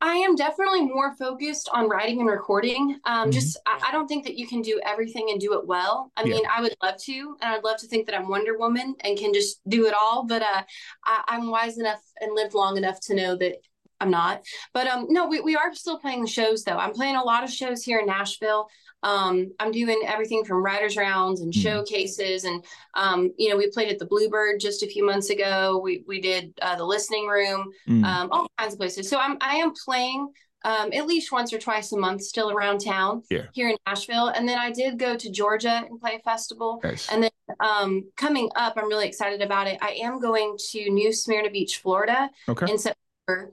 I 0.00 0.16
am 0.16 0.34
definitely 0.34 0.82
more 0.82 1.14
focused 1.14 1.70
on 1.72 1.88
writing 1.88 2.20
and 2.20 2.28
recording. 2.28 2.98
Um, 3.04 3.22
mm-hmm. 3.22 3.30
Just, 3.30 3.58
I, 3.64 3.80
I, 3.88 3.92
don't 3.92 4.08
think 4.08 4.24
that 4.24 4.36
you 4.36 4.46
can 4.46 4.60
do 4.60 4.78
everything 4.84 5.28
and 5.30 5.40
do 5.40 5.54
it 5.54 5.66
well. 5.66 6.12
I 6.16 6.24
mean, 6.24 6.42
I 6.54 6.60
would 6.60 6.74
love 6.82 6.96
to, 7.04 7.36
and 7.40 7.54
I'd 7.54 7.64
love 7.64 7.78
to 7.78 7.86
think 7.86 8.06
that 8.06 8.14
I'm 8.14 8.28
Wonder 8.28 8.58
Woman 8.58 8.94
and 9.04 9.16
can 9.16 9.32
just 9.32 9.60
do 9.68 9.86
it 9.86 9.94
all. 9.98 10.26
But 10.26 10.42
uh, 10.42 10.62
I, 11.04 11.24
I'm 11.28 11.50
wise 11.50 11.78
enough 11.78 12.00
and 12.20 12.34
lived 12.34 12.54
long 12.54 12.76
enough 12.76 13.00
to 13.02 13.14
know 13.14 13.36
that 13.36 13.54
I'm 14.00 14.10
not. 14.10 14.42
But 14.72 14.86
um, 14.86 15.06
no, 15.08 15.26
we, 15.26 15.40
we 15.40 15.56
are 15.56 15.74
still 15.74 15.98
playing 15.98 16.26
shows 16.26 16.64
though. 16.64 16.76
I'm 16.76 16.92
playing 16.92 17.16
a 17.16 17.22
lot 17.22 17.44
of 17.44 17.50
shows 17.50 17.82
here 17.82 17.98
in 17.98 18.06
Nashville. 18.06 18.68
Um, 19.02 19.52
I'm 19.60 19.72
doing 19.72 20.02
everything 20.06 20.44
from 20.44 20.64
writers 20.64 20.96
rounds 20.96 21.40
and 21.40 21.52
mm. 21.52 21.62
showcases, 21.62 22.44
and 22.44 22.64
um, 22.94 23.32
you 23.38 23.48
know, 23.48 23.56
we 23.56 23.70
played 23.70 23.90
at 23.90 23.98
the 23.98 24.06
Bluebird 24.06 24.58
just 24.58 24.82
a 24.82 24.86
few 24.86 25.04
months 25.04 25.30
ago. 25.30 25.80
We 25.82 26.02
we 26.08 26.20
did 26.20 26.52
uh, 26.60 26.76
the 26.76 26.84
listening 26.84 27.26
room, 27.26 27.70
mm. 27.88 28.04
um, 28.04 28.28
all 28.32 28.50
kinds 28.58 28.72
of 28.72 28.78
places. 28.78 29.08
So 29.08 29.18
I'm 29.18 29.36
I 29.40 29.56
am 29.56 29.72
playing 29.84 30.28
um, 30.66 30.92
at 30.92 31.06
least 31.06 31.30
once 31.30 31.52
or 31.52 31.58
twice 31.58 31.92
a 31.92 31.96
month 31.96 32.22
still 32.22 32.50
around 32.50 32.78
town 32.78 33.22
yeah. 33.30 33.42
here 33.52 33.68
in 33.68 33.76
Nashville. 33.86 34.28
And 34.28 34.48
then 34.48 34.58
I 34.58 34.72
did 34.72 34.98
go 34.98 35.16
to 35.16 35.30
Georgia 35.30 35.84
and 35.88 36.00
play 36.00 36.16
a 36.16 36.18
festival. 36.18 36.80
Nice. 36.82 37.08
And 37.08 37.22
then 37.22 37.30
um, 37.60 38.10
coming 38.16 38.50
up, 38.56 38.74
I'm 38.76 38.88
really 38.88 39.06
excited 39.06 39.42
about 39.42 39.68
it. 39.68 39.78
I 39.80 39.90
am 40.02 40.18
going 40.18 40.56
to 40.70 40.90
New 40.90 41.12
Smyrna 41.12 41.50
Beach, 41.50 41.78
Florida 41.78 42.30
okay. 42.48 42.66
in 42.68 42.78
September. 42.78 43.52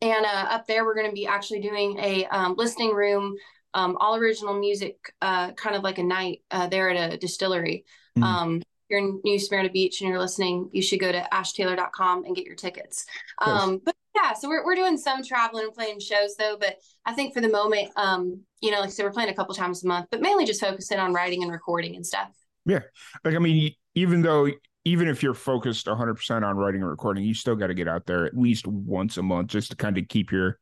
And 0.00 0.24
uh, 0.24 0.46
up 0.50 0.66
there, 0.66 0.84
we're 0.84 0.94
going 0.94 1.08
to 1.08 1.14
be 1.14 1.26
actually 1.26 1.60
doing 1.60 1.98
a 1.98 2.24
um, 2.26 2.54
listening 2.56 2.94
room 2.94 3.36
um, 3.74 3.96
all 4.00 4.16
original 4.16 4.58
music, 4.58 5.12
uh, 5.22 5.52
kind 5.52 5.76
of 5.76 5.82
like 5.82 5.98
a 5.98 6.02
night 6.02 6.42
uh, 6.50 6.66
there 6.68 6.90
at 6.90 7.12
a 7.12 7.16
distillery. 7.16 7.84
Mm-hmm. 8.16 8.24
Um, 8.24 8.62
you're 8.88 9.00
in 9.00 9.20
New 9.22 9.38
Smyrna 9.38 9.68
Beach 9.68 10.00
and 10.00 10.08
you're 10.08 10.18
listening, 10.18 10.70
you 10.72 10.80
should 10.80 11.00
go 11.00 11.12
to 11.12 11.26
ashtaylor.com 11.32 12.24
and 12.24 12.34
get 12.34 12.46
your 12.46 12.54
tickets. 12.54 13.04
Um, 13.44 13.82
but 13.84 13.94
yeah, 14.14 14.32
so 14.32 14.48
we're, 14.48 14.64
we're 14.64 14.74
doing 14.74 14.96
some 14.96 15.22
traveling 15.22 15.64
and 15.64 15.74
playing 15.74 16.00
shows 16.00 16.34
though. 16.36 16.56
But 16.58 16.78
I 17.04 17.12
think 17.12 17.34
for 17.34 17.42
the 17.42 17.50
moment, 17.50 17.90
um, 17.96 18.40
you 18.62 18.70
know, 18.70 18.80
like 18.80 18.88
I 18.88 18.90
said, 18.90 19.04
we're 19.04 19.12
playing 19.12 19.28
a 19.28 19.34
couple 19.34 19.54
times 19.54 19.84
a 19.84 19.86
month, 19.86 20.06
but 20.10 20.22
mainly 20.22 20.46
just 20.46 20.60
focusing 20.60 20.98
on 20.98 21.12
writing 21.12 21.42
and 21.42 21.52
recording 21.52 21.96
and 21.96 22.06
stuff. 22.06 22.30
Yeah. 22.64 22.80
Like, 23.24 23.34
I 23.34 23.38
mean, 23.38 23.74
even 23.94 24.22
though, 24.22 24.48
even 24.84 25.08
if 25.08 25.22
you're 25.22 25.34
focused 25.34 25.86
100% 25.86 26.42
on 26.42 26.56
writing 26.56 26.80
and 26.80 26.90
recording, 26.90 27.24
you 27.24 27.34
still 27.34 27.56
got 27.56 27.68
to 27.68 27.74
get 27.74 27.88
out 27.88 28.06
there 28.06 28.24
at 28.24 28.36
least 28.36 28.66
once 28.66 29.16
a 29.16 29.22
month 29.22 29.48
just 29.48 29.70
to 29.70 29.76
kind 29.76 29.98
of 29.98 30.08
keep 30.08 30.32
your 30.32 30.58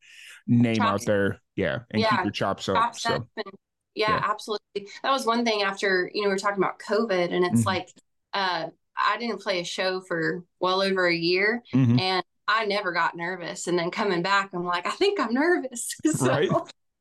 name 0.47 0.77
chops. 0.77 1.03
out 1.03 1.07
there. 1.07 1.41
Yeah. 1.55 1.81
And 1.91 2.01
yeah. 2.01 2.11
keep 2.11 2.25
your 2.25 2.33
chops 2.33 2.69
up. 2.69 2.77
Chops 2.77 3.03
so. 3.03 3.15
Up 3.15 3.27
and, 3.37 3.47
yeah, 3.95 4.11
yeah, 4.11 4.21
absolutely. 4.25 4.89
That 5.03 5.11
was 5.11 5.25
one 5.25 5.45
thing 5.45 5.63
after, 5.63 6.11
you 6.13 6.23
know, 6.23 6.29
we 6.29 6.35
are 6.35 6.39
talking 6.39 6.63
about 6.63 6.81
COVID 6.81 7.33
and 7.33 7.45
it's 7.45 7.61
mm-hmm. 7.61 7.67
like, 7.67 7.89
uh, 8.35 8.67
I 8.97 9.19
didn't 9.19 9.41
play 9.41 9.61
a 9.61 9.65
show 9.65 10.01
for 10.01 10.45
well 10.61 10.83
over 10.83 11.07
a 11.07 11.15
year 11.15 11.63
mm-hmm. 11.73 11.99
and 11.99 12.25
I 12.49 12.67
never 12.67 12.93
got 12.93 13.17
nervous. 13.17 13.67
And 13.67 13.79
then 13.79 13.91
coming 13.91 14.23
back, 14.23 14.51
I'm 14.53 14.65
like, 14.65 14.87
I 14.87 14.91
think 14.91 15.19
I'm 15.21 15.33
nervous. 15.33 15.95
so, 16.07 16.27
right. 16.27 16.51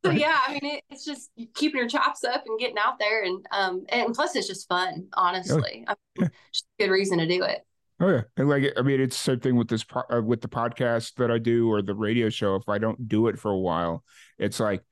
So 0.05 0.11
yeah, 0.11 0.39
I 0.47 0.53
mean, 0.53 0.75
it, 0.75 0.83
it's 0.91 1.03
just 1.03 1.31
keeping 1.55 1.79
your 1.79 1.89
chops 1.89 2.23
up 2.23 2.43
and 2.45 2.59
getting 2.59 2.77
out 2.77 2.99
there, 2.99 3.23
and 3.23 3.43
um, 3.51 3.85
and 3.89 4.13
plus 4.13 4.35
it's 4.35 4.47
just 4.47 4.69
fun. 4.69 5.07
Honestly, 5.13 5.83
oh. 5.87 5.93
I 5.93 6.21
mean, 6.21 6.29
just 6.53 6.65
a 6.79 6.83
good 6.83 6.91
reason 6.91 7.17
to 7.17 7.27
do 7.27 7.43
it. 7.43 7.65
Oh 7.99 8.09
yeah, 8.09 8.21
and 8.37 8.47
like 8.47 8.71
I 8.77 8.81
mean, 8.83 9.01
it's 9.01 9.17
the 9.17 9.31
same 9.31 9.39
thing 9.39 9.55
with 9.55 9.67
this 9.67 9.83
uh, 9.95 10.21
with 10.21 10.41
the 10.41 10.47
podcast 10.47 11.15
that 11.15 11.31
I 11.31 11.39
do 11.39 11.71
or 11.71 11.81
the 11.81 11.95
radio 11.95 12.29
show. 12.29 12.55
If 12.55 12.69
I 12.69 12.77
don't 12.77 13.07
do 13.07 13.27
it 13.29 13.39
for 13.39 13.49
a 13.49 13.57
while, 13.57 14.03
it's 14.37 14.59
like, 14.59 14.83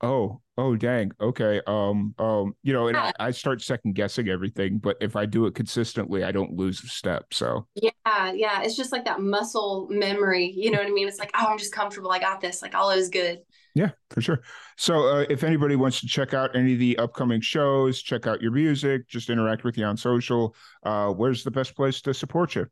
oh, 0.00 0.40
oh, 0.56 0.76
dang, 0.76 1.12
okay, 1.20 1.60
um, 1.66 2.14
um, 2.18 2.54
you 2.62 2.72
know, 2.72 2.88
and 2.88 2.96
I, 2.96 3.12
I 3.18 3.30
start 3.32 3.60
second 3.60 3.96
guessing 3.96 4.28
everything. 4.28 4.78
But 4.78 4.96
if 5.02 5.14
I 5.14 5.26
do 5.26 5.44
it 5.44 5.54
consistently, 5.54 6.24
I 6.24 6.32
don't 6.32 6.52
lose 6.52 6.82
a 6.82 6.86
step. 6.86 7.34
So 7.34 7.66
yeah, 7.74 8.32
yeah, 8.32 8.62
it's 8.62 8.76
just 8.76 8.92
like 8.92 9.04
that 9.04 9.20
muscle 9.20 9.88
memory. 9.90 10.50
You 10.56 10.70
know 10.70 10.78
what 10.78 10.86
I 10.86 10.90
mean? 10.90 11.08
It's 11.08 11.18
like, 11.18 11.32
oh, 11.34 11.48
I'm 11.48 11.58
just 11.58 11.74
comfortable. 11.74 12.12
I 12.12 12.18
got 12.18 12.40
this. 12.40 12.62
Like 12.62 12.74
all 12.74 12.90
is 12.90 13.10
good. 13.10 13.40
Yeah, 13.74 13.90
for 14.10 14.20
sure. 14.20 14.40
So, 14.76 15.08
uh, 15.08 15.26
if 15.28 15.42
anybody 15.42 15.74
wants 15.74 16.00
to 16.00 16.06
check 16.06 16.32
out 16.32 16.54
any 16.54 16.74
of 16.74 16.78
the 16.78 16.96
upcoming 16.98 17.40
shows, 17.40 18.00
check 18.00 18.26
out 18.26 18.40
your 18.40 18.52
music, 18.52 19.08
just 19.08 19.30
interact 19.30 19.64
with 19.64 19.76
you 19.76 19.84
on 19.84 19.96
social, 19.96 20.54
uh, 20.84 21.08
where's 21.08 21.42
the 21.42 21.50
best 21.50 21.74
place 21.74 22.00
to 22.02 22.14
support 22.14 22.54
you? 22.54 22.66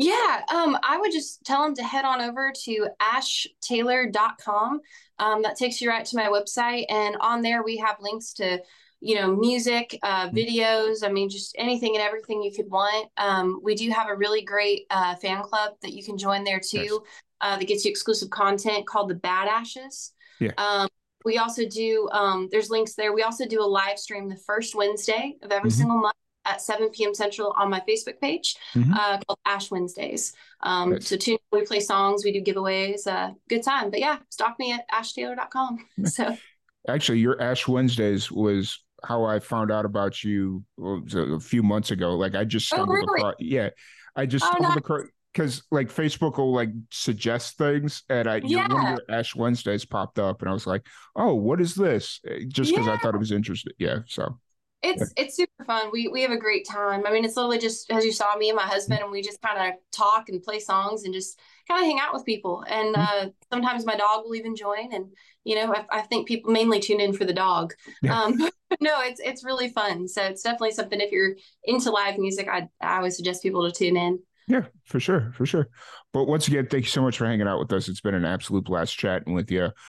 Yeah, 0.00 0.42
um, 0.54 0.78
I 0.84 0.96
would 0.96 1.10
just 1.10 1.44
tell 1.44 1.64
them 1.64 1.74
to 1.74 1.82
head 1.82 2.04
on 2.04 2.20
over 2.20 2.52
to 2.66 2.86
ashtaylor.com. 3.02 4.80
Um, 5.18 5.42
that 5.42 5.56
takes 5.56 5.80
you 5.80 5.88
right 5.88 6.04
to 6.04 6.16
my 6.16 6.26
website. 6.26 6.84
And 6.88 7.16
on 7.20 7.42
there, 7.42 7.64
we 7.64 7.78
have 7.78 7.96
links 8.00 8.32
to, 8.34 8.60
you 9.00 9.16
know, 9.16 9.34
music, 9.34 9.98
uh, 10.04 10.28
mm-hmm. 10.28 10.36
videos. 10.36 11.04
I 11.04 11.10
mean, 11.10 11.28
just 11.28 11.56
anything 11.58 11.96
and 11.96 12.02
everything 12.02 12.44
you 12.44 12.52
could 12.54 12.70
want. 12.70 13.08
Um, 13.16 13.60
we 13.64 13.74
do 13.74 13.90
have 13.90 14.08
a 14.08 14.14
really 14.14 14.44
great 14.44 14.82
uh, 14.88 15.16
fan 15.16 15.42
club 15.42 15.72
that 15.82 15.92
you 15.92 16.04
can 16.04 16.16
join 16.16 16.44
there 16.44 16.60
too, 16.60 16.78
yes. 16.78 17.00
uh, 17.40 17.58
that 17.58 17.66
gets 17.66 17.84
you 17.84 17.90
exclusive 17.90 18.30
content 18.30 18.86
called 18.86 19.10
the 19.10 19.16
Bad 19.16 19.48
Ashes. 19.48 20.12
Yeah. 20.40 20.52
Um, 20.56 20.88
we 21.24 21.38
also 21.38 21.66
do, 21.68 22.08
um, 22.12 22.48
there's 22.50 22.70
links 22.70 22.94
there. 22.94 23.12
We 23.12 23.22
also 23.22 23.46
do 23.46 23.60
a 23.60 23.66
live 23.66 23.98
stream 23.98 24.28
the 24.28 24.36
first 24.36 24.74
Wednesday 24.74 25.36
of 25.42 25.50
every 25.50 25.70
mm-hmm. 25.70 25.78
single 25.78 25.98
month 25.98 26.14
at 26.44 26.62
7 26.62 26.88
p.m. 26.90 27.14
Central 27.14 27.54
on 27.58 27.70
my 27.70 27.82
Facebook 27.88 28.20
page 28.20 28.56
mm-hmm. 28.74 28.92
uh, 28.92 29.18
called 29.18 29.38
Ash 29.44 29.70
Wednesdays. 29.70 30.32
Um, 30.62 30.92
right. 30.92 31.02
So 31.02 31.16
tune 31.16 31.38
we 31.52 31.64
play 31.64 31.80
songs, 31.80 32.24
we 32.24 32.32
do 32.32 32.40
giveaways, 32.40 33.06
uh, 33.06 33.32
good 33.48 33.62
time. 33.62 33.90
But 33.90 34.00
yeah, 34.00 34.18
stalk 34.30 34.58
me 34.58 34.72
at 34.72 34.88
ashtaylor.com. 34.90 35.86
So 36.06 36.36
actually, 36.88 37.18
your 37.18 37.40
Ash 37.42 37.68
Wednesdays 37.68 38.30
was 38.30 38.82
how 39.04 39.24
I 39.24 39.38
found 39.38 39.70
out 39.70 39.84
about 39.84 40.24
you 40.24 40.64
a 40.80 41.38
few 41.38 41.62
months 41.62 41.90
ago. 41.90 42.14
Like 42.16 42.34
I 42.34 42.44
just 42.44 42.72
oh, 42.72 42.76
stumbled 42.76 42.98
oh, 43.00 43.06
really? 43.06 43.20
across, 43.20 43.34
yeah, 43.40 43.68
I 44.16 44.26
just 44.26 44.44
oh, 44.44 44.50
stumbled 44.50 44.78
across 44.78 45.02
because 45.38 45.62
like 45.70 45.88
Facebook 45.88 46.36
will 46.36 46.52
like 46.52 46.70
suggest 46.90 47.58
things, 47.58 48.02
and 48.08 48.28
I 48.28 48.40
yeah. 48.44 48.66
one 48.72 48.86
of 48.86 48.90
your 48.90 49.16
Ash 49.16 49.36
Wednesdays 49.36 49.84
popped 49.84 50.18
up, 50.18 50.42
and 50.42 50.50
I 50.50 50.52
was 50.52 50.66
like, 50.66 50.84
oh, 51.14 51.34
what 51.34 51.60
is 51.60 51.76
this? 51.76 52.20
Eh, 52.26 52.40
just 52.48 52.70
because 52.70 52.86
yeah. 52.86 52.94
I 52.94 52.98
thought 52.98 53.14
it 53.14 53.18
was 53.18 53.30
interesting. 53.30 53.72
Yeah, 53.78 54.00
so 54.08 54.36
it's 54.82 55.12
yeah. 55.16 55.22
it's 55.22 55.36
super 55.36 55.64
fun. 55.64 55.90
We 55.92 56.08
we 56.08 56.22
have 56.22 56.32
a 56.32 56.36
great 56.36 56.66
time. 56.68 57.06
I 57.06 57.12
mean, 57.12 57.24
it's 57.24 57.36
literally 57.36 57.58
just 57.58 57.88
as 57.92 58.04
you 58.04 58.10
saw 58.10 58.36
me 58.36 58.48
and 58.48 58.56
my 58.56 58.64
husband, 58.64 59.00
and 59.00 59.12
we 59.12 59.22
just 59.22 59.40
kind 59.40 59.68
of 59.68 59.78
talk 59.92 60.28
and 60.28 60.42
play 60.42 60.58
songs 60.58 61.04
and 61.04 61.14
just 61.14 61.38
kind 61.68 61.80
of 61.80 61.86
hang 61.86 62.00
out 62.00 62.12
with 62.12 62.24
people. 62.24 62.64
And 62.66 62.96
mm-hmm. 62.96 63.28
uh, 63.28 63.30
sometimes 63.52 63.86
my 63.86 63.94
dog 63.94 64.24
will 64.24 64.34
even 64.34 64.56
join. 64.56 64.92
And 64.92 65.12
you 65.44 65.54
know, 65.54 65.72
I, 65.72 65.84
I 65.98 66.02
think 66.02 66.26
people 66.26 66.52
mainly 66.52 66.80
tune 66.80 67.00
in 67.00 67.12
for 67.12 67.24
the 67.24 67.32
dog. 67.32 67.74
Yeah. 68.02 68.20
Um, 68.20 68.38
no, 68.80 69.00
it's 69.02 69.20
it's 69.20 69.44
really 69.44 69.68
fun. 69.68 70.08
So 70.08 70.22
it's 70.24 70.42
definitely 70.42 70.72
something. 70.72 71.00
If 71.00 71.12
you're 71.12 71.36
into 71.62 71.92
live 71.92 72.18
music, 72.18 72.48
I 72.48 72.68
I 72.80 73.00
would 73.02 73.12
suggest 73.12 73.44
people 73.44 73.64
to 73.64 73.72
tune 73.72 73.96
in. 73.96 74.18
Yeah, 74.48 74.64
for 74.86 74.98
sure, 74.98 75.30
for 75.34 75.44
sure. 75.44 75.68
But 76.14 76.24
once 76.24 76.48
again, 76.48 76.66
thank 76.70 76.84
you 76.84 76.90
so 76.90 77.02
much 77.02 77.18
for 77.18 77.26
hanging 77.26 77.46
out 77.46 77.58
with 77.58 77.70
us. 77.72 77.86
It's 77.88 78.00
been 78.00 78.14
an 78.14 78.24
absolute 78.24 78.64
blast 78.64 78.96
chatting 78.96 79.34
with 79.34 79.50
you. 79.50 79.68